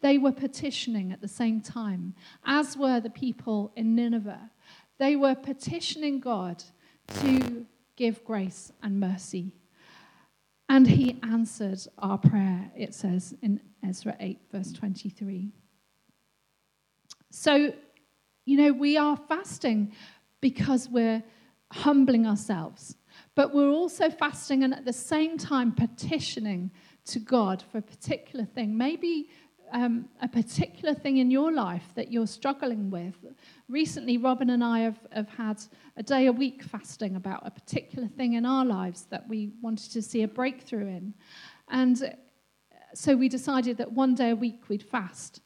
They 0.00 0.18
were 0.18 0.32
petitioning 0.32 1.12
at 1.12 1.20
the 1.20 1.28
same 1.28 1.60
time, 1.60 2.14
as 2.44 2.76
were 2.76 3.00
the 3.00 3.10
people 3.10 3.72
in 3.76 3.94
Nineveh. 3.94 4.50
They 4.98 5.16
were 5.16 5.34
petitioning 5.34 6.20
God 6.20 6.62
to 7.20 7.66
give 7.96 8.24
grace 8.24 8.72
and 8.82 9.00
mercy. 9.00 9.52
And 10.68 10.86
he 10.86 11.18
answered 11.22 11.80
our 11.98 12.18
prayer, 12.18 12.70
it 12.76 12.94
says 12.94 13.34
in 13.42 13.60
Ezra 13.86 14.16
8, 14.18 14.38
verse 14.50 14.72
23. 14.72 15.52
So, 17.30 17.72
you 18.44 18.56
know, 18.56 18.72
we 18.72 18.96
are 18.96 19.16
fasting 19.16 19.92
because 20.40 20.88
we're 20.88 21.22
humbling 21.72 22.26
ourselves, 22.26 22.96
but 23.34 23.54
we're 23.54 23.70
also 23.70 24.10
fasting 24.10 24.64
and 24.64 24.74
at 24.74 24.84
the 24.84 24.92
same 24.92 25.38
time 25.38 25.72
petitioning 25.72 26.70
to 27.06 27.18
God 27.20 27.62
for 27.70 27.78
a 27.78 27.82
particular 27.82 28.44
thing. 28.44 28.76
Maybe 28.76 29.28
um, 29.72 30.08
a 30.22 30.28
particular 30.28 30.94
thing 30.94 31.18
in 31.18 31.30
your 31.30 31.52
life 31.52 31.84
that 31.94 32.12
you're 32.12 32.26
struggling 32.26 32.90
with. 32.90 33.14
Recently, 33.68 34.16
Robin 34.16 34.50
and 34.50 34.62
I 34.62 34.80
have, 34.80 34.98
have 35.12 35.28
had 35.28 35.62
a 35.96 36.02
day 36.02 36.26
a 36.26 36.32
week 36.32 36.62
fasting 36.62 37.16
about 37.16 37.46
a 37.46 37.50
particular 37.50 38.08
thing 38.08 38.34
in 38.34 38.46
our 38.46 38.64
lives 38.64 39.06
that 39.10 39.28
we 39.28 39.52
wanted 39.62 39.92
to 39.92 40.02
see 40.02 40.22
a 40.22 40.28
breakthrough 40.28 40.86
in. 40.86 41.14
And 41.68 42.16
so 42.94 43.16
we 43.16 43.28
decided 43.28 43.76
that 43.78 43.92
one 43.92 44.14
day 44.14 44.30
a 44.30 44.36
week 44.36 44.68
we'd 44.68 44.82
fast. 44.82 45.40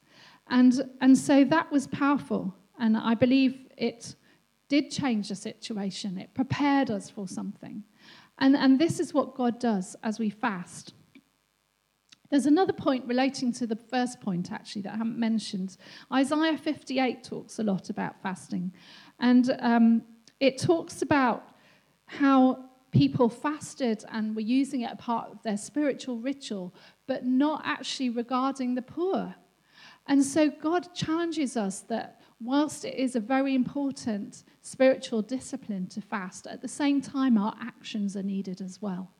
And, 0.49 0.81
and 1.01 1.17
so 1.17 1.43
that 1.45 1.71
was 1.71 1.87
powerful. 1.87 2.53
And 2.79 2.97
I 2.97 3.15
believe 3.15 3.67
it 3.77 4.15
did 4.67 4.89
change 4.89 5.29
the 5.29 5.35
situation, 5.35 6.17
it 6.17 6.33
prepared 6.33 6.89
us 6.89 7.09
for 7.09 7.27
something. 7.27 7.83
And, 8.39 8.55
and 8.55 8.79
this 8.79 8.99
is 8.99 9.13
what 9.13 9.35
God 9.35 9.59
does 9.59 9.95
as 10.01 10.17
we 10.17 10.29
fast. 10.29 10.93
There's 12.31 12.45
another 12.45 12.73
point 12.73 13.05
relating 13.05 13.51
to 13.53 13.67
the 13.67 13.75
first 13.75 14.21
point, 14.21 14.53
actually, 14.53 14.83
that 14.83 14.93
I 14.93 14.97
haven't 14.97 15.19
mentioned. 15.19 15.75
Isaiah 16.11 16.57
58 16.57 17.25
talks 17.25 17.59
a 17.59 17.63
lot 17.63 17.89
about 17.89 18.21
fasting. 18.23 18.71
And 19.19 19.55
um, 19.59 20.03
it 20.39 20.57
talks 20.57 21.01
about 21.01 21.43
how 22.05 22.69
people 22.91 23.27
fasted 23.27 24.05
and 24.09 24.33
were 24.33 24.41
using 24.41 24.81
it 24.81 24.91
as 24.91 24.97
part 24.97 25.29
of 25.29 25.43
their 25.43 25.57
spiritual 25.57 26.17
ritual, 26.19 26.73
but 27.05 27.25
not 27.25 27.61
actually 27.65 28.09
regarding 28.09 28.75
the 28.75 28.81
poor. 28.81 29.35
And 30.07 30.23
so 30.23 30.49
God 30.49 30.93
challenges 30.95 31.57
us 31.57 31.81
that 31.81 32.21
whilst 32.39 32.85
it 32.85 32.95
is 32.95 33.15
a 33.15 33.19
very 33.19 33.55
important 33.55 34.43
spiritual 34.61 35.21
discipline 35.21 35.87
to 35.87 36.01
fast, 36.01 36.47
at 36.47 36.61
the 36.61 36.67
same 36.67 37.01
time, 37.01 37.37
our 37.37 37.55
actions 37.61 38.15
are 38.15 38.23
needed 38.23 38.61
as 38.61 38.81
well. 38.81 39.11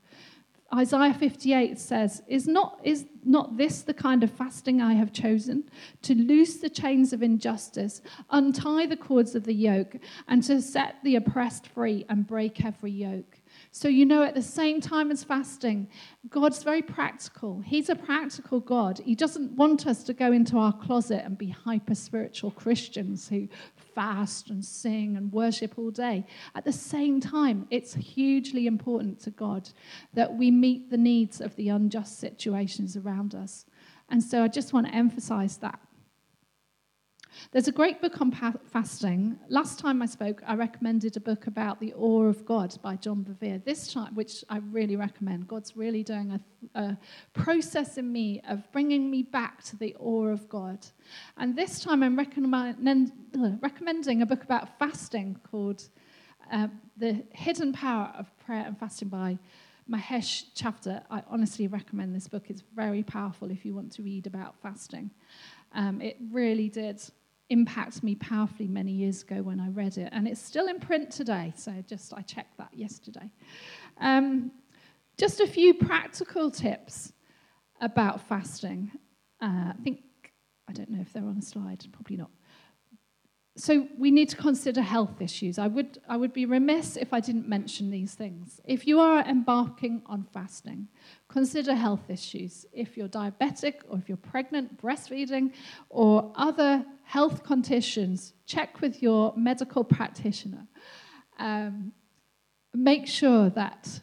Isaiah 0.74 1.14
58 1.14 1.78
says, 1.78 2.24
is 2.28 2.48
not, 2.48 2.80
is 2.84 3.06
not 3.26 3.58
this 3.58 3.82
the 3.82 3.94
kind 3.94 4.24
of 4.24 4.32
fasting 4.32 4.82
I 4.82 4.94
have 4.94 5.12
chosen? 5.12 5.66
To 6.04 6.16
loose 6.16 6.58
the 6.58 6.70
chains 6.70 7.12
of 7.12 7.22
injustice, 7.22 8.02
untie 8.30 8.86
the 8.86 8.96
cords 8.96 9.36
of 9.36 9.44
the 9.44 9.54
yoke, 9.54 9.98
and 10.30 10.42
to 10.44 10.62
set 10.62 10.96
the 11.04 11.18
oppressed 11.18 11.68
free 11.68 12.06
and 12.08 12.26
break 12.26 12.64
every 12.64 12.92
yoke, 12.92 13.41
So, 13.74 13.88
you 13.88 14.06
know, 14.06 14.22
at 14.24 14.36
the 14.36 14.42
same 14.42 14.82
time 14.82 15.12
as 15.12 15.24
fasting, 15.24 15.88
God's 16.30 16.62
very 16.62 16.82
practical. 16.82 17.62
He's 17.62 17.88
a 17.88 17.96
practical 17.96 18.60
God. 18.60 19.00
He 19.00 19.16
doesn't 19.16 19.54
want 19.54 19.88
us 19.88 20.04
to 20.04 20.14
go 20.14 20.34
into 20.34 20.58
our 20.58 20.74
closet 20.74 21.24
and 21.24 21.38
be 21.38 21.48
hyper 21.48 21.96
spiritual 21.96 22.52
Christians 22.52 23.30
who 23.30 23.48
fast 23.96 24.50
and 24.50 24.64
sing 24.64 25.16
and 25.16 25.32
worship 25.32 25.80
all 25.80 25.90
day. 25.90 26.26
At 26.54 26.66
the 26.66 26.74
same 26.74 27.22
time, 27.22 27.66
it's 27.70 27.94
hugely 27.94 28.68
important 28.68 29.22
to 29.22 29.30
God 29.30 29.70
that 30.14 30.34
we 30.36 30.52
meet 30.52 30.90
the 30.90 30.98
needs 30.98 31.40
of 31.40 31.56
the 31.56 31.70
unjust 31.70 32.20
situations 32.20 32.98
around 32.98 33.34
us. 33.34 33.66
And 34.10 34.22
so 34.22 34.44
I 34.44 34.50
just 34.50 34.74
want 34.74 34.88
to 34.88 34.94
emphasize 34.94 35.58
that. 35.58 35.80
There's 37.52 37.68
a 37.68 37.72
great 37.72 38.02
book 38.02 38.22
on 38.22 38.32
fasting. 38.32 39.38
Last 39.50 39.80
time 39.80 40.02
I 40.02 40.06
spoke, 40.06 40.42
I 40.46 40.56
recommended 40.56 41.18
a 41.18 41.20
book 41.20 41.48
about 41.48 41.80
the 41.80 41.94
awe 41.94 42.24
of 42.24 42.46
God 42.46 42.78
by 42.82 42.96
John 42.96 43.24
Bevere. 43.24 43.64
This 43.64 43.92
time, 43.92 44.16
which 44.16 44.44
I 44.50 44.58
really 44.58 44.96
recommend, 44.96 45.48
God's 45.48 45.76
really 45.76 46.04
doing 46.04 46.32
a, 46.32 46.80
a 46.80 46.98
process 47.34 47.98
in 47.98 48.12
me 48.12 48.42
of 48.48 48.70
bringing 48.72 49.10
me 49.10 49.24
back 49.24 49.64
to 49.66 49.78
the 49.78 49.96
awe 50.00 50.28
of 50.28 50.48
God. 50.50 50.86
And 51.38 51.56
this 51.56 51.80
time, 51.80 52.04
I'm 52.04 52.18
recommend, 52.18 53.12
recommending 53.62 54.22
a 54.22 54.26
book 54.26 54.44
about 54.44 54.78
fasting 54.80 55.40
called 55.50 55.90
uh, 56.52 56.68
The 56.98 57.24
Hidden 57.32 57.74
Power 57.74 58.14
of 58.18 58.28
Prayer 58.46 58.66
and 58.66 58.78
Fasting 58.78 59.10
by 59.10 59.38
Mahesh 59.90 60.54
Chavda. 60.54 61.04
I 61.10 61.24
honestly 61.30 61.68
recommend 61.68 62.16
this 62.16 62.28
book. 62.28 62.50
It's 62.50 62.64
very 62.76 63.04
powerful 63.04 63.52
if 63.52 63.66
you 63.66 63.74
want 63.74 63.92
to 63.94 64.04
read 64.04 64.28
about 64.28 64.56
fasting. 64.62 65.12
Um, 65.74 66.02
it 66.02 66.18
really 66.32 66.70
did 66.70 67.02
impact 67.52 68.02
me 68.02 68.16
powerfully 68.16 68.68
many 68.68 68.92
years 68.92 69.22
ago 69.22 69.42
when 69.42 69.60
I 69.60 69.68
read 69.70 69.98
it, 69.98 70.10
and 70.12 70.28
it's 70.28 70.42
still 70.42 70.68
in 70.68 70.80
print 70.80 71.12
today. 71.12 71.54
So 71.56 71.74
just 71.86 72.14
I 72.14 72.22
checked 72.22 72.58
that 72.58 72.70
yesterday. 72.74 73.30
Um, 74.00 74.52
just 75.18 75.42
a 75.42 75.48
few 75.48 75.74
practical 75.74 76.50
tips 76.50 77.14
about 77.82 78.28
fasting. 78.28 78.92
Uh, 79.42 79.74
I 79.74 79.76
think 79.84 80.00
I 80.70 80.72
don't 80.72 80.90
know 80.90 81.02
if 81.02 81.12
they're 81.12 81.26
on 81.26 81.38
a 81.38 81.42
slide, 81.42 81.86
probably 81.92 82.16
not 82.18 82.32
so 83.62 83.88
we 83.96 84.10
need 84.10 84.28
to 84.30 84.38
consider 84.38 84.82
health 84.82 85.22
issues. 85.22 85.60
I 85.60 85.68
would, 85.68 86.00
I 86.10 86.18
would 86.18 86.34
be 86.34 86.48
remiss 86.48 86.98
if 86.98 87.14
I 87.14 87.20
didn't 87.20 87.48
mention 87.48 87.92
these 87.92 88.16
things. 88.16 88.60
If 88.66 88.88
you 88.88 89.00
are 89.00 89.24
embarking 89.24 90.02
on 90.08 90.26
fasting, 90.34 90.88
consider 91.28 91.76
health 91.76 92.10
issues. 92.10 92.66
If 92.74 92.98
you're 92.98 93.08
diabetic 93.08 93.82
or 93.88 94.00
if 94.00 94.10
you're 94.10 94.18
pregnant, 94.18 94.82
breastfeeding, 94.82 95.54
or 95.90 96.34
other 96.34 96.84
health 97.04 97.44
conditions, 97.44 98.34
check 98.48 98.82
with 98.82 99.04
your 99.04 99.32
medical 99.38 99.84
practitioner. 99.84 100.66
Um, 101.38 101.92
make 102.74 103.06
sure 103.06 103.52
that 103.52 104.02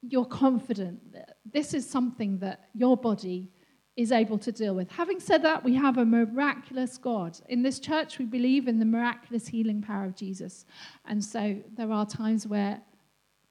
you're 0.00 0.26
confident 0.26 1.12
that 1.12 1.38
this 1.44 1.74
is 1.74 1.90
something 1.90 2.38
that 2.38 2.68
your 2.72 2.96
body 2.96 3.50
is 3.96 4.12
able 4.12 4.38
to 4.38 4.52
deal 4.52 4.74
with. 4.74 4.90
Having 4.90 5.20
said 5.20 5.42
that, 5.42 5.64
we 5.64 5.74
have 5.74 5.96
a 5.96 6.04
miraculous 6.04 6.98
God. 6.98 7.38
In 7.48 7.62
this 7.62 7.78
church, 7.78 8.18
we 8.18 8.26
believe 8.26 8.68
in 8.68 8.78
the 8.78 8.84
miraculous 8.84 9.48
healing 9.48 9.80
power 9.80 10.04
of 10.04 10.14
Jesus. 10.14 10.66
And 11.06 11.24
so 11.24 11.56
there 11.76 11.90
are 11.90 12.04
times 12.04 12.46
where 12.46 12.82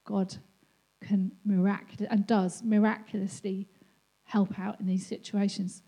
God 0.05 0.35
can 1.01 1.31
miraculous 1.43 2.07
and 2.11 2.27
does 2.27 2.63
miraculously 2.63 3.67
help 4.23 4.59
out 4.59 4.79
in 4.79 4.85
these 4.85 5.05
situations. 5.05 5.81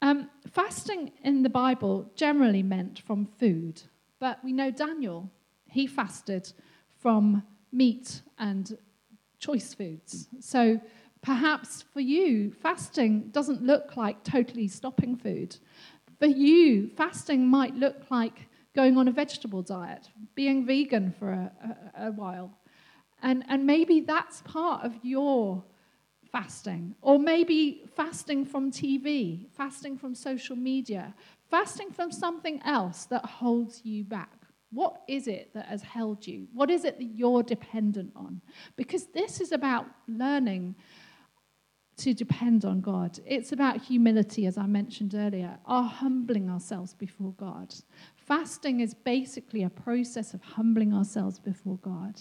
Um, 0.00 0.30
fasting 0.50 1.12
in 1.22 1.42
the 1.42 1.50
Bible 1.50 2.10
generally 2.14 2.62
meant 2.62 3.00
from 3.00 3.26
food, 3.38 3.82
but 4.18 4.42
we 4.44 4.52
know 4.52 4.70
Daniel, 4.70 5.30
he 5.66 5.86
fasted 5.86 6.52
from 7.00 7.42
meat 7.72 8.22
and 8.38 8.76
choice 9.38 9.74
foods. 9.74 10.28
So 10.40 10.80
Perhaps 11.24 11.86
for 11.90 12.00
you, 12.00 12.52
fasting 12.52 13.30
doesn't 13.30 13.62
look 13.62 13.96
like 13.96 14.22
totally 14.24 14.68
stopping 14.68 15.16
food. 15.16 15.56
For 16.18 16.26
you, 16.26 16.88
fasting 16.88 17.48
might 17.48 17.74
look 17.74 18.10
like 18.10 18.46
going 18.76 18.98
on 18.98 19.08
a 19.08 19.10
vegetable 19.10 19.62
diet, 19.62 20.10
being 20.34 20.66
vegan 20.66 21.14
for 21.18 21.30
a, 21.30 21.50
a, 21.96 22.08
a 22.08 22.12
while. 22.12 22.52
And, 23.22 23.42
and 23.48 23.66
maybe 23.66 24.00
that's 24.00 24.42
part 24.42 24.84
of 24.84 24.92
your 25.02 25.64
fasting. 26.30 26.94
Or 27.00 27.18
maybe 27.18 27.84
fasting 27.96 28.44
from 28.44 28.70
TV, 28.70 29.46
fasting 29.56 29.96
from 29.96 30.14
social 30.14 30.56
media, 30.56 31.14
fasting 31.50 31.90
from 31.90 32.12
something 32.12 32.60
else 32.66 33.06
that 33.06 33.24
holds 33.24 33.80
you 33.82 34.04
back. 34.04 34.30
What 34.70 35.02
is 35.08 35.26
it 35.26 35.54
that 35.54 35.66
has 35.66 35.80
held 35.80 36.26
you? 36.26 36.48
What 36.52 36.70
is 36.70 36.84
it 36.84 36.98
that 36.98 37.16
you're 37.16 37.42
dependent 37.42 38.12
on? 38.14 38.42
Because 38.76 39.06
this 39.06 39.40
is 39.40 39.52
about 39.52 39.86
learning 40.06 40.74
to 41.96 42.12
depend 42.12 42.64
on 42.64 42.80
God. 42.80 43.18
It's 43.24 43.52
about 43.52 43.80
humility, 43.80 44.46
as 44.46 44.58
I 44.58 44.66
mentioned 44.66 45.14
earlier, 45.14 45.58
our 45.66 45.84
humbling 45.84 46.50
ourselves 46.50 46.94
before 46.94 47.32
God. 47.32 47.74
Fasting 48.16 48.80
is 48.80 48.94
basically 48.94 49.62
a 49.62 49.70
process 49.70 50.34
of 50.34 50.42
humbling 50.42 50.92
ourselves 50.92 51.38
before 51.38 51.78
God. 51.78 52.20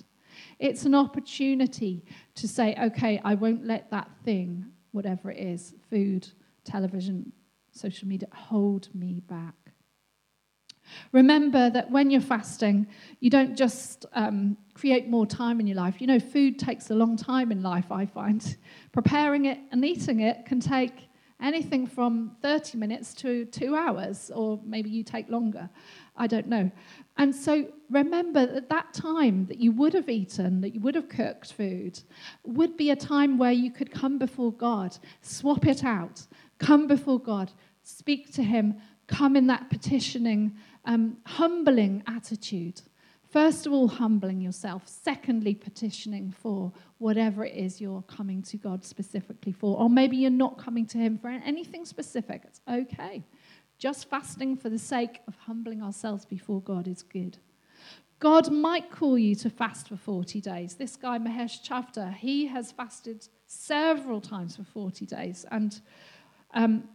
It's 0.59 0.86
an 0.86 0.95
opportunity 0.95 2.03
to 2.36 2.47
say, 2.47 2.75
okay, 2.81 3.21
I 3.23 3.36
won't 3.36 3.65
let 3.65 3.89
that 3.91 4.09
thing, 4.23 4.65
whatever 4.91 5.31
it 5.31 5.39
is 5.39 5.73
food, 5.89 6.27
television, 6.63 7.31
social 7.71 8.07
media 8.07 8.27
hold 8.33 8.93
me 8.93 9.21
back. 9.27 9.55
Remember 11.13 11.69
that 11.69 11.89
when 11.91 12.10
you're 12.12 12.21
fasting, 12.21 12.88
you 13.19 13.30
don't 13.30 13.56
just 13.56 14.06
um, 14.13 14.58
create 14.73 15.08
more 15.08 15.28
time 15.28 15.60
in 15.60 15.67
your 15.67 15.78
life. 15.78 16.02
You 16.02 16.08
know, 16.08 16.19
food 16.19 16.58
takes 16.60 16.89
a 16.89 16.95
long 16.95 17.15
time 17.15 17.52
in 17.52 17.62
life, 17.62 17.91
I 17.91 18.08
find. 18.08 18.58
Preparing 18.91 19.45
it 19.45 19.60
and 19.71 19.86
eating 19.86 20.21
it 20.21 20.45
can 20.45 20.60
take 20.60 21.08
anything 21.39 21.86
from 21.86 22.36
30 22.41 22.78
minutes 22.80 23.13
to 23.13 23.45
two 23.45 23.76
hours, 23.76 24.32
or 24.34 24.60
maybe 24.65 24.89
you 24.89 25.04
take 25.04 25.30
longer. 25.30 25.69
I 26.17 26.26
don't 26.26 26.47
know. 26.47 26.71
And 27.17 27.36
so 27.36 27.67
remember 27.91 28.47
that 28.47 28.69
that 28.69 28.93
time 28.93 29.45
that 29.47 29.60
you 29.60 29.71
would 29.73 29.93
have 29.93 30.10
eaten, 30.10 30.62
that 30.62 30.73
you 30.73 30.80
would 30.82 30.95
have 30.95 31.10
cooked 31.10 31.54
food, 31.54 31.99
would 32.43 32.76
be 32.76 32.89
a 32.89 32.95
time 32.95 33.38
where 33.38 33.52
you 33.52 33.69
could 33.69 33.91
come 33.91 34.17
before 34.17 34.52
God, 34.52 34.97
swap 35.21 35.67
it 35.67 35.84
out, 35.84 36.26
come 36.58 36.88
before 36.88 37.19
God, 37.19 37.52
speak 37.84 38.34
to 38.34 38.43
Him, 38.43 38.78
come 39.08 39.36
in 39.36 39.47
that 39.47 39.69
petitioning 39.69 40.56
um, 40.86 41.17
humbling 41.26 42.04
attitude. 42.08 42.82
First 43.30 43.65
of 43.65 43.74
all, 43.74 43.88
humbling 43.88 44.41
yourself. 44.41 44.84
Secondly, 44.86 45.56
petitioning 45.56 46.32
for 46.32 46.72
whatever 47.00 47.43
it 47.43 47.56
is 47.56 47.82
you're 47.82 48.04
coming 48.04 48.43
to 48.43 48.58
God 48.58 48.86
specifically 48.86 49.52
for. 49.52 49.78
Or 49.80 49.89
maybe 49.89 50.17
you're 50.17 50.30
not 50.30 50.58
coming 50.58 50.86
to 50.88 50.98
Him 50.98 51.17
for 51.17 51.30
anything 51.30 51.86
specific. 51.86 52.43
It's 52.46 52.62
okay. 52.69 53.24
Just 53.80 54.10
fasting 54.10 54.56
for 54.56 54.69
the 54.69 54.78
sake 54.78 55.22
of 55.28 55.36
humbling 55.36 55.82
ourselves 55.82 56.26
before 56.26 56.62
God 56.62 56.88
is 56.88 57.02
good. 57.02 57.38
God 58.19 58.52
might 58.52 58.89
call 58.89 59.17
you 59.17 59.36
to 59.36 59.50
fast 59.50 59.89
for 59.89 59.98
40 59.98 60.39
days. 60.39 60.76
This 60.76 60.96
guy, 60.96 61.17
Mahesh 61.17 61.67
Chavda, 61.67 62.13
he 62.13 62.46
has 62.48 62.72
fasted 62.72 63.28
several 63.48 64.22
times 64.22 64.56
for 64.56 64.63
40 64.63 65.06
days. 65.06 65.46
And 65.52 65.82
um, 66.54 66.88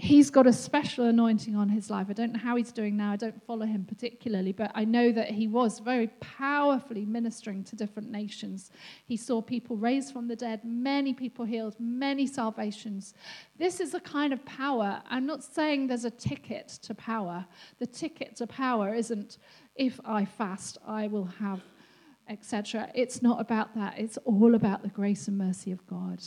he's 0.00 0.30
got 0.30 0.46
a 0.46 0.52
special 0.52 1.04
anointing 1.04 1.54
on 1.54 1.68
his 1.68 1.90
life. 1.90 2.06
I 2.08 2.14
don't 2.14 2.32
know 2.32 2.38
how 2.38 2.56
he's 2.56 2.72
doing 2.72 2.96
now. 2.96 3.12
I 3.12 3.16
don't 3.16 3.42
follow 3.44 3.66
him 3.66 3.84
particularly, 3.84 4.52
but 4.52 4.72
I 4.74 4.84
know 4.86 5.12
that 5.12 5.30
he 5.30 5.46
was 5.46 5.78
very 5.78 6.08
powerfully 6.20 7.04
ministering 7.04 7.64
to 7.64 7.76
different 7.76 8.10
nations. 8.10 8.70
He 9.04 9.18
saw 9.18 9.42
people 9.42 9.76
raised 9.76 10.12
from 10.12 10.26
the 10.26 10.36
dead, 10.36 10.64
many 10.64 11.12
people 11.12 11.44
healed, 11.44 11.76
many 11.78 12.26
salvations. 12.26 13.12
This 13.58 13.78
is 13.78 13.92
a 13.92 14.00
kind 14.00 14.32
of 14.32 14.42
power. 14.46 15.02
I'm 15.10 15.26
not 15.26 15.44
saying 15.44 15.86
there's 15.86 16.06
a 16.06 16.10
ticket 16.10 16.68
to 16.82 16.94
power. 16.94 17.44
The 17.78 17.86
ticket 17.86 18.36
to 18.36 18.46
power 18.46 18.94
isn't 18.94 19.36
if 19.76 20.00
I 20.06 20.24
fast, 20.24 20.78
I 20.86 21.08
will 21.08 21.26
have, 21.26 21.60
etc. 22.26 22.90
It's 22.94 23.20
not 23.20 23.38
about 23.38 23.74
that. 23.74 23.98
It's 23.98 24.16
all 24.24 24.54
about 24.54 24.82
the 24.82 24.88
grace 24.88 25.28
and 25.28 25.36
mercy 25.36 25.72
of 25.72 25.86
God. 25.86 26.22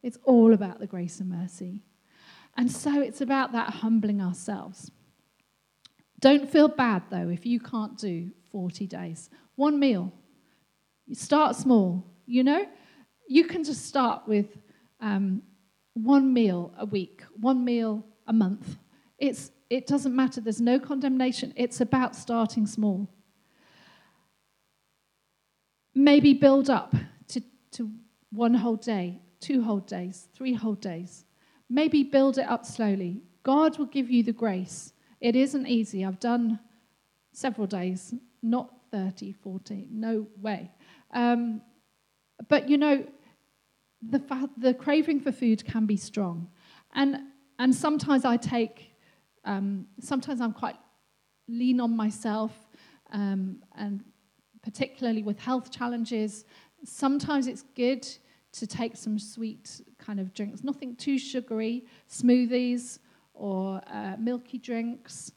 It's 0.00 0.18
all 0.22 0.54
about 0.54 0.78
the 0.78 0.86
grace 0.86 1.18
and 1.18 1.28
mercy. 1.28 1.82
And 2.60 2.70
so 2.70 3.00
it's 3.00 3.22
about 3.22 3.52
that 3.52 3.70
humbling 3.70 4.20
ourselves. 4.20 4.90
Don't 6.18 6.46
feel 6.46 6.68
bad, 6.68 7.04
though, 7.08 7.30
if 7.30 7.46
you 7.46 7.58
can't 7.58 7.96
do 7.96 8.32
40 8.52 8.86
days. 8.86 9.30
One 9.54 9.80
meal. 9.80 10.12
Start 11.10 11.56
small, 11.56 12.04
you 12.26 12.44
know? 12.44 12.66
You 13.26 13.44
can 13.44 13.64
just 13.64 13.86
start 13.86 14.28
with 14.28 14.58
um, 15.00 15.40
one 15.94 16.34
meal 16.34 16.74
a 16.76 16.84
week, 16.84 17.22
one 17.40 17.64
meal 17.64 18.04
a 18.26 18.32
month. 18.34 18.76
It's, 19.16 19.52
it 19.70 19.86
doesn't 19.86 20.14
matter, 20.14 20.42
there's 20.42 20.60
no 20.60 20.78
condemnation. 20.78 21.54
It's 21.56 21.80
about 21.80 22.14
starting 22.14 22.66
small. 22.66 23.08
Maybe 25.94 26.34
build 26.34 26.68
up 26.68 26.94
to, 27.28 27.40
to 27.70 27.90
one 28.28 28.52
whole 28.52 28.76
day, 28.76 29.22
two 29.40 29.62
whole 29.62 29.80
days, 29.80 30.28
three 30.34 30.52
whole 30.52 30.74
days. 30.74 31.24
Maybe 31.70 32.02
build 32.02 32.36
it 32.36 32.48
up 32.48 32.66
slowly. 32.66 33.22
God 33.42 33.78
will 33.78 33.86
give 33.86 34.10
you 34.10 34.22
the 34.22 34.32
grace. 34.32 34.92
It 35.20 35.36
isn't 35.36 35.66
easy. 35.66 36.04
I've 36.04 36.20
done 36.20 36.58
several 37.32 37.66
days, 37.66 38.12
not 38.42 38.70
30, 38.90 39.32
40, 39.32 39.86
no 39.90 40.26
way. 40.40 40.70
Um, 41.12 41.62
But 42.48 42.68
you 42.68 42.76
know, 42.78 43.04
the, 44.02 44.18
fa- 44.18 44.50
the 44.56 44.74
craving 44.74 45.20
for 45.20 45.32
food 45.32 45.64
can 45.64 45.86
be 45.86 45.96
strong. 45.96 46.48
And, 46.94 47.18
and 47.58 47.74
sometimes 47.74 48.24
I 48.24 48.36
take, 48.36 48.94
um, 49.44 49.86
sometimes 50.00 50.40
I'm 50.40 50.52
quite 50.52 50.76
lean 51.48 51.80
on 51.80 51.96
myself, 51.96 52.52
um, 53.12 53.62
and 53.76 54.02
particularly 54.62 55.22
with 55.22 55.38
health 55.38 55.70
challenges, 55.70 56.44
sometimes 56.84 57.46
it's 57.46 57.64
good 57.76 58.06
to 58.52 58.66
take 58.66 58.96
some 58.96 59.18
sweet 59.18 59.80
kind 59.98 60.18
of 60.18 60.34
drinks, 60.34 60.64
nothing 60.64 60.96
too 60.96 61.18
sugary, 61.18 61.86
smoothies 62.08 62.98
or 63.34 63.80
uh, 63.86 64.16
milky 64.18 64.58
drinks 64.58 65.32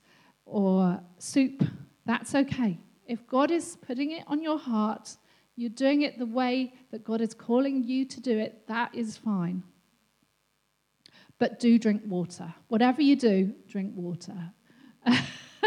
or 0.45 0.99
soup. 1.19 1.63
That's 2.06 2.34
okay. 2.36 2.80
If 3.08 3.26
God 3.28 3.52
is 3.52 3.78
putting 3.86 4.12
it 4.12 4.23
on 4.28 4.41
your 4.41 4.58
heart, 4.58 5.17
you're 5.56 5.69
doing 5.69 6.02
it 6.02 6.17
the 6.17 6.26
way 6.26 6.73
that 6.91 7.04
God 7.04 7.21
is 7.21 7.34
calling 7.34 7.84
you 7.84 8.06
to 8.06 8.19
do 8.19 8.38
it, 8.38 8.67
that 8.67 8.93
is 8.95 9.17
fine. 9.17 9.63
But 11.38 11.60
do 11.60 11.78
drink 11.78 12.02
water. 12.06 12.54
Whatever 12.69 13.02
you 13.02 13.15
do, 13.15 13.54
drink 13.67 13.93
water. 13.95 14.52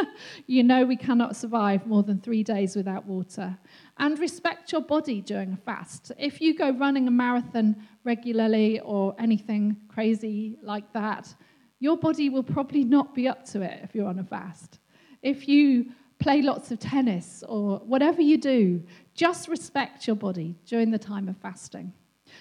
you 0.46 0.62
know 0.62 0.84
we 0.84 0.96
cannot 0.96 1.36
survive 1.36 1.86
more 1.86 2.02
than 2.02 2.20
three 2.20 2.42
days 2.42 2.76
without 2.76 3.06
water. 3.06 3.56
And 3.98 4.18
respect 4.18 4.72
your 4.72 4.82
body 4.82 5.20
during 5.20 5.52
a 5.52 5.56
fast. 5.56 6.12
If 6.18 6.40
you 6.40 6.56
go 6.56 6.70
running 6.70 7.08
a 7.08 7.10
marathon 7.10 7.76
regularly 8.04 8.80
or 8.80 9.14
anything 9.18 9.76
crazy 9.88 10.58
like 10.62 10.92
that, 10.92 11.34
your 11.78 11.96
body 11.96 12.28
will 12.28 12.42
probably 12.42 12.84
not 12.84 13.14
be 13.14 13.28
up 13.28 13.44
to 13.46 13.62
it 13.62 13.80
if 13.82 13.94
you're 13.94 14.08
on 14.08 14.18
a 14.18 14.24
fast. 14.24 14.78
If 15.22 15.48
you 15.48 15.92
play 16.18 16.40
lots 16.42 16.70
of 16.70 16.78
tennis 16.78 17.44
or 17.48 17.78
whatever 17.78 18.22
you 18.22 18.38
do, 18.38 18.82
just 19.14 19.48
respect 19.48 20.06
your 20.06 20.16
body 20.16 20.56
during 20.66 20.90
the 20.90 20.98
time 20.98 21.28
of 21.28 21.36
fasting. 21.36 21.92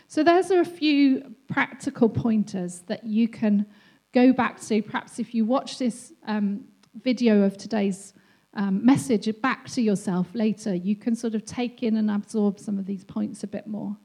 So, 0.07 0.23
those 0.23 0.51
are 0.51 0.59
a 0.59 0.65
few 0.65 1.35
practical 1.47 2.09
pointers 2.09 2.79
that 2.87 3.05
you 3.05 3.27
can 3.27 3.65
go 4.13 4.33
back 4.33 4.59
to. 4.61 4.81
Perhaps 4.81 5.19
if 5.19 5.33
you 5.35 5.45
watch 5.45 5.77
this 5.77 6.13
um, 6.25 6.65
video 7.03 7.43
of 7.43 7.57
today's 7.57 8.13
um, 8.53 8.85
message 8.85 9.29
back 9.41 9.67
to 9.69 9.81
yourself 9.81 10.27
later, 10.33 10.73
you 10.73 10.95
can 10.95 11.15
sort 11.15 11.35
of 11.35 11.45
take 11.45 11.83
in 11.83 11.97
and 11.97 12.09
absorb 12.09 12.59
some 12.59 12.79
of 12.79 12.85
these 12.85 13.03
points 13.03 13.43
a 13.43 13.47
bit 13.47 13.67
more. 13.67 13.97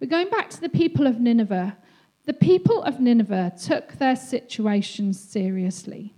We're 0.00 0.08
going 0.08 0.30
back 0.30 0.50
to 0.50 0.60
the 0.60 0.68
people 0.68 1.06
of 1.06 1.20
Nineveh. 1.20 1.76
The 2.24 2.32
people 2.32 2.82
of 2.82 3.00
Nineveh 3.00 3.52
took 3.60 3.94
their 3.94 4.16
situation 4.16 5.12
seriously. 5.12 6.14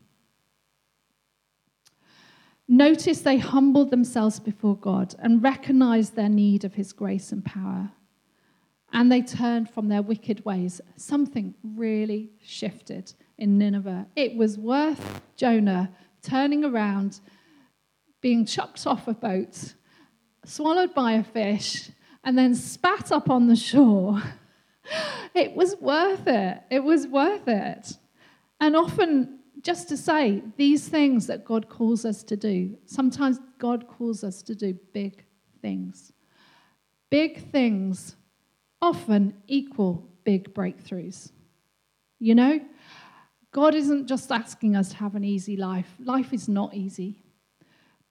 Notice 2.66 3.20
they 3.20 3.38
humbled 3.38 3.90
themselves 3.90 4.40
before 4.40 4.76
God 4.76 5.14
and 5.18 5.42
recognized 5.42 6.16
their 6.16 6.30
need 6.30 6.64
of 6.64 6.74
his 6.74 6.92
grace 6.92 7.30
and 7.30 7.44
power. 7.44 7.90
And 8.94 9.10
they 9.10 9.22
turned 9.22 9.68
from 9.68 9.88
their 9.88 10.02
wicked 10.02 10.44
ways. 10.44 10.80
Something 10.96 11.54
really 11.62 12.30
shifted 12.42 13.12
in 13.36 13.58
Nineveh. 13.58 14.06
It 14.14 14.36
was 14.36 14.56
worth 14.56 15.20
Jonah 15.36 15.90
turning 16.22 16.64
around, 16.64 17.20
being 18.20 18.46
chucked 18.46 18.86
off 18.86 19.08
a 19.08 19.12
boat, 19.12 19.74
swallowed 20.44 20.94
by 20.94 21.12
a 21.12 21.24
fish, 21.24 21.90
and 22.22 22.38
then 22.38 22.54
spat 22.54 23.10
up 23.10 23.28
on 23.28 23.48
the 23.48 23.56
shore. 23.56 24.22
It 25.34 25.56
was 25.56 25.74
worth 25.80 26.26
it. 26.26 26.62
It 26.70 26.84
was 26.84 27.08
worth 27.08 27.48
it. 27.48 27.96
And 28.60 28.76
often 28.76 29.40
just 29.62 29.88
to 29.88 29.96
say 29.96 30.42
these 30.58 30.86
things 30.88 31.26
that 31.26 31.44
God 31.44 31.68
calls 31.68 32.04
us 32.04 32.22
to 32.24 32.36
do. 32.36 32.76
Sometimes 32.84 33.40
God 33.58 33.88
calls 33.88 34.22
us 34.22 34.42
to 34.42 34.54
do 34.54 34.74
big 34.92 35.24
things. 35.62 36.12
Big 37.10 37.50
things 37.50 38.16
often 38.84 39.34
equal 39.48 40.06
big 40.24 40.52
breakthroughs. 40.52 41.32
You 42.18 42.34
know, 42.34 42.60
God 43.50 43.74
isn't 43.74 44.06
just 44.06 44.30
asking 44.30 44.76
us 44.76 44.90
to 44.90 44.96
have 44.96 45.14
an 45.14 45.24
easy 45.24 45.56
life, 45.56 45.90
life 45.98 46.32
is 46.32 46.48
not 46.48 46.74
easy. 46.74 47.22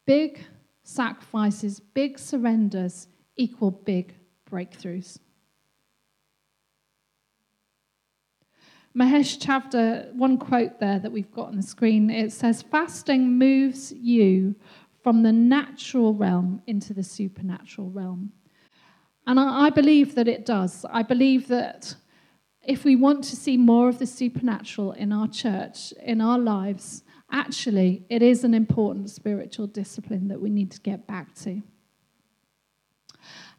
Big 0.06 0.44
sacrifices, 0.84 1.80
big 1.80 2.18
surrenders 2.18 3.08
equal 3.36 3.72
big 3.72 4.16
breakthroughs. 4.50 5.20
Mahesh 8.98 9.40
Chavda, 9.40 10.14
one 10.14 10.38
quote 10.38 10.80
there 10.80 11.00
that 11.00 11.12
we've 11.12 11.32
got 11.32 11.48
on 11.48 11.56
the 11.56 11.64
screen, 11.64 12.10
it 12.10 12.32
says, 12.32 12.62
Fasting 12.62 13.38
moves 13.38 13.92
you 13.92 14.56
from 15.04 15.24
the 15.24 15.32
natural 15.32 16.14
realm 16.14 16.62
into 16.68 16.94
the 16.94 17.04
supernatural 17.04 17.90
realm. 17.90 18.32
And 19.26 19.40
I, 19.40 19.66
I 19.66 19.70
believe 19.70 20.16
that 20.16 20.28
it 20.28 20.46
does. 20.46 20.86
I 20.90 21.04
believe 21.04 21.48
that 21.48 21.96
if 22.66 22.86
we 22.86 22.96
want 22.96 23.24
to 23.26 23.36
see 23.36 23.58
more 23.58 23.90
of 23.90 24.00
the 24.00 24.06
supernatural 24.06 24.94
in 24.94 25.12
our 25.12 25.28
church, 25.28 25.94
in 26.04 26.22
our 26.22 26.40
lives, 26.40 27.04
actually, 27.32 28.06
it 28.10 28.22
is 28.22 28.44
an 28.44 28.54
important 28.54 29.10
spiritual 29.10 29.68
discipline 29.68 30.28
that 30.30 30.40
we 30.40 30.50
need 30.50 30.72
to 30.72 30.80
get 30.82 31.06
back 31.08 31.34
to. 31.36 31.62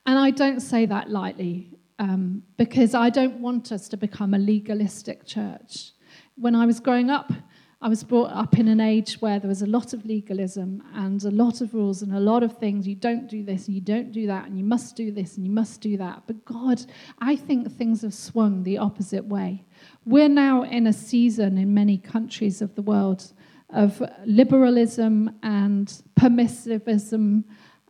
And 0.07 0.19
I 0.19 0.31
don't 0.31 0.61
say 0.61 0.87
that 0.87 1.11
lightly 1.11 1.71
um, 1.99 2.43
because 2.57 2.95
I 2.95 3.11
don't 3.11 3.41
want 3.41 3.73
us 3.73 3.89
to 3.89 3.97
become 3.97 4.35
a 4.35 4.39
legalistic 4.39 5.27
church. 5.27 5.93
When 6.37 6.55
I 6.55 6.67
was 6.67 6.81
growing 6.81 7.11
up, 7.11 7.33
I 7.83 7.89
was 7.89 8.03
brought 8.03 8.31
up 8.31 8.59
in 8.59 8.69
an 8.69 8.81
age 8.81 9.15
where 9.21 9.39
there 9.39 9.49
was 9.49 9.63
a 9.63 9.67
lot 9.67 9.93
of 9.93 10.07
legalism 10.07 10.83
and 10.95 11.23
a 11.25 11.31
lot 11.31 11.61
of 11.61 11.75
rules 11.75 12.03
and 12.03 12.15
a 12.15 12.21
lot 12.21 12.43
of 12.43 12.57
things. 12.59 12.89
You 12.89 12.95
don't 12.95 13.29
do 13.29 13.43
this 13.43 13.67
and 13.67 13.75
you 13.75 13.81
don't 13.81 14.13
do 14.13 14.27
that 14.27 14.47
and 14.47 14.57
you 14.57 14.65
must 14.65 14.97
do 14.97 15.11
this 15.11 15.37
and 15.37 15.47
you 15.47 15.53
must 15.53 15.81
do 15.81 15.97
that. 15.99 16.23
But 16.27 16.45
God, 16.45 16.85
I 17.19 17.37
think 17.37 17.71
things 17.71 18.03
have 18.03 18.15
swung 18.15 18.63
the 18.63 18.79
opposite 18.79 19.25
way. 19.25 19.65
We're 20.05 20.29
now 20.29 20.63
in 20.63 20.87
a 20.87 20.93
season 20.93 21.59
in 21.59 21.75
many 21.75 21.99
countries 21.99 22.63
of 22.63 22.75
the 22.75 22.83
world 22.83 23.33
of 23.71 24.03
liberalism 24.25 25.35
and 25.43 26.03
permissivism 26.19 27.45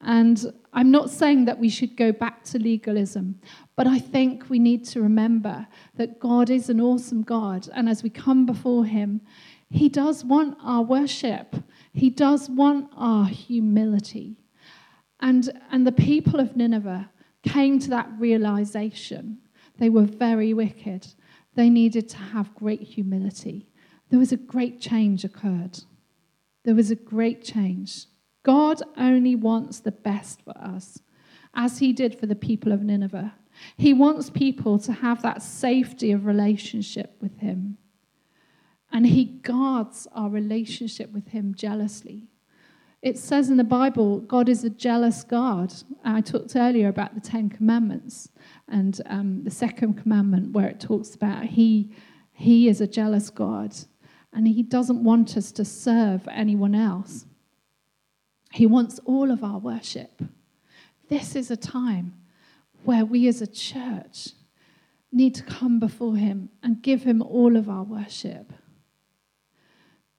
and 0.05 0.53
I'm 0.73 0.91
not 0.91 1.11
saying 1.11 1.47
that 1.47 1.59
we 1.59 1.69
should 1.69 1.97
go 1.97 2.13
back 2.13 2.45
to 2.45 2.59
legalism, 2.59 3.41
but 3.77 3.87
I 3.87 3.99
think 3.99 4.51
we 4.51 4.59
need 4.59 4.85
to 4.87 5.01
remember 5.01 5.67
that 5.97 6.21
God 6.21 6.51
is 6.51 6.69
an 6.69 6.81
awesome 6.81 7.23
God. 7.23 7.69
And 7.75 7.89
as 7.89 8.03
we 8.03 8.11
come 8.11 8.45
before 8.45 8.85
Him, 8.85 9.23
He 9.75 9.89
does 9.89 10.25
want 10.25 10.57
our 10.63 10.83
worship, 10.83 11.57
He 11.93 12.09
does 12.09 12.49
want 12.49 12.91
our 12.97 13.27
humility. 13.27 14.37
And, 15.19 15.51
and 15.73 15.85
the 15.85 15.93
people 15.93 16.39
of 16.39 16.55
Nineveh 16.55 17.11
came 17.43 17.81
to 17.81 17.91
that 17.91 18.09
realization. 18.17 19.39
They 19.79 19.89
were 19.89 20.05
very 20.05 20.55
wicked. 20.55 21.09
They 21.57 21.71
needed 21.71 22.09
to 22.11 22.19
have 22.19 22.55
great 22.55 22.83
humility. 22.83 23.67
There 24.11 24.19
was 24.21 24.31
a 24.31 24.37
great 24.37 24.81
change 24.81 25.25
occurred. 25.25 25.81
There 26.65 26.77
was 26.77 26.93
a 26.93 26.97
great 26.97 27.43
change. 27.43 28.07
God 28.45 28.81
only 28.97 29.35
wants 29.35 29.81
the 29.81 29.93
best 29.93 30.43
for 30.43 30.57
us, 30.57 31.01
as 31.53 31.81
he 31.81 31.93
did 31.93 32.19
for 32.19 32.27
the 32.27 32.37
people 32.37 32.71
of 32.71 32.83
Nineveh. 32.83 33.35
He 33.77 33.93
wants 33.93 34.31
people 34.31 34.79
to 34.81 34.93
have 34.93 35.23
that 35.23 35.43
safety 35.43 36.13
of 36.13 36.27
relationship 36.27 37.17
with 37.21 37.39
him. 37.39 37.79
And 38.95 39.07
he 39.07 39.25
guards 39.25 40.09
our 40.13 40.31
relationship 40.31 41.13
with 41.13 41.29
him 41.29 41.55
jealously. 41.55 42.29
It 43.03 43.19
says 43.19 43.51
in 43.51 43.59
the 43.59 43.65
Bible, 43.65 44.21
God 44.21 44.49
is 44.49 44.65
a 44.65 44.71
jealous 44.71 45.23
God. 45.25 45.75
I 46.03 46.23
talked 46.23 46.57
earlier 46.57 46.89
about 46.89 47.15
the 47.15 47.21
Ten 47.21 47.51
Commandments 47.51 48.31
and 48.67 48.99
um, 49.05 49.45
the 49.45 49.51
second 49.51 50.01
commandment, 50.01 50.53
where 50.53 50.69
it 50.69 50.81
talks 50.81 51.15
about 51.15 51.45
he, 51.45 51.91
he 52.33 52.69
is 52.69 52.81
a 52.81 52.87
jealous 52.87 53.29
God 53.29 53.75
and 54.33 54.49
he 54.49 54.63
doesn't 54.63 55.05
want 55.05 55.37
us 55.37 55.53
to 55.53 55.65
serve 55.67 56.27
anyone 56.31 56.75
else. 56.75 57.27
He 58.53 58.67
wants 58.67 59.01
all 59.05 59.31
of 59.31 59.45
our 59.45 59.59
worship. 59.59 60.23
This 61.09 61.37
is 61.37 61.51
a 61.51 61.57
time 61.57 62.15
where 62.85 63.05
we 63.05 63.29
as 63.29 63.43
a 63.43 63.47
church 63.47 64.31
need 65.13 65.35
to 65.35 65.43
come 65.43 65.79
before 65.79 66.17
Him 66.17 66.51
and 66.63 66.83
give 66.83 67.03
Him 67.03 67.21
all 67.23 67.57
of 67.57 67.69
our 67.69 67.85
worship. 67.85 68.53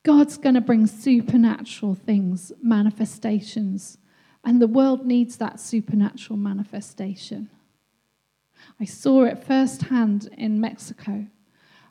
God's 0.05 0.37
going 0.37 0.53
to 0.53 0.61
bring 0.61 0.85
supernatural 0.85 1.95
things, 1.95 2.51
manifestations, 2.61 3.97
and 4.43 4.61
the 4.61 4.67
world 4.67 5.03
needs 5.03 5.37
that 5.37 5.59
supernatural 5.59 6.37
manifestation. 6.37 7.49
I 8.79 8.85
saw 8.85 9.23
it 9.23 9.43
firsthand 9.43 10.29
in 10.37 10.61
Mexico, 10.61 11.25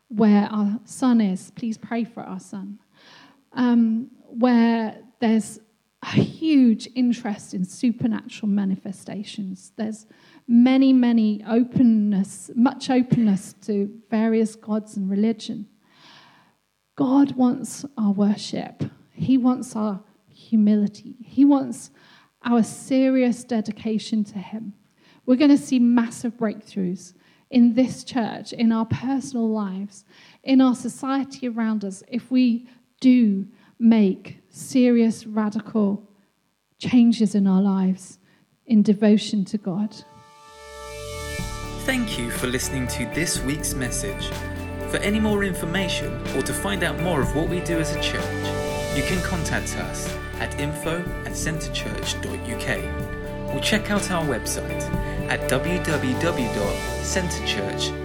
where 0.07 0.45
our 0.45 0.79
son 0.85 1.21
is. 1.21 1.51
Please 1.57 1.77
pray 1.77 2.05
for 2.05 2.23
our 2.23 2.39
son. 2.39 2.79
Um, 3.53 4.13
where 4.29 4.97
there's 5.19 5.59
a 6.05 6.21
huge 6.21 6.89
interest 6.95 7.53
in 7.53 7.65
supernatural 7.65 8.49
manifestations. 8.49 9.73
There's 9.75 10.07
many, 10.47 10.93
many 10.93 11.43
openness, 11.49 12.53
much 12.55 12.91
openness 12.91 13.55
to 13.63 13.91
various 14.09 14.55
gods 14.55 14.97
and 14.97 15.11
religion. 15.11 15.67
God 16.97 17.33
wants 17.33 17.85
our 17.99 18.13
worship. 18.13 18.85
He 19.13 19.37
wants 19.37 19.75
our 19.75 20.03
humility. 20.29 21.17
He 21.25 21.45
wants 21.45 21.91
our 22.45 22.63
serious 22.63 23.43
dedication 23.45 24.25
to 24.25 24.39
Him. 24.39 24.75
we're 25.27 25.37
going 25.37 25.51
to 25.51 25.59
see 25.59 25.79
massive 25.79 26.37
breakthroughs 26.37 27.15
in 27.51 27.75
this 27.75 28.05
church, 28.05 28.53
in 28.53 28.73
our 28.73 28.85
personal 28.85 29.49
lives, 29.49 30.05
in 30.43 30.61
our 30.61 30.75
society 30.75 31.49
around 31.49 31.85
us, 31.85 32.03
if 32.09 32.31
we 32.31 32.69
do 33.01 33.47
make 33.79 34.41
serious, 34.49 35.27
radical 35.27 36.09
changes 36.79 37.35
in 37.35 37.47
our 37.47 37.63
lives 37.63 38.19
in 38.67 38.83
devotion 38.83 39.45
to 39.45 39.59
God. 39.59 39.95
Thank 41.85 42.19
you 42.19 42.31
for 42.31 42.47
listening 42.47 42.87
to 42.89 43.05
this 43.15 43.41
week's 43.43 43.75
message. 43.75 44.31
For 44.95 45.01
any 45.01 45.19
more 45.19 45.43
information 45.43 46.23
or 46.37 46.43
to 46.43 46.53
find 46.53 46.85
out 46.85 47.01
more 47.01 47.21
of 47.21 47.35
what 47.35 47.49
we 47.49 47.59
do 47.59 47.81
as 47.81 47.97
a 47.97 48.01
church, 48.01 48.23
you 48.97 49.03
can 49.03 49.21
contact 49.25 49.77
us 49.77 50.09
at 50.39 50.61
info 50.61 51.01
at 51.27 51.33
centrechurch.uk 51.33 53.53
or 53.53 53.61
check 53.61 53.91
out 53.91 54.09
our 54.13 54.25
website 54.25 54.85
at 55.29 55.51
www.centrechurch.uk 55.51 58.04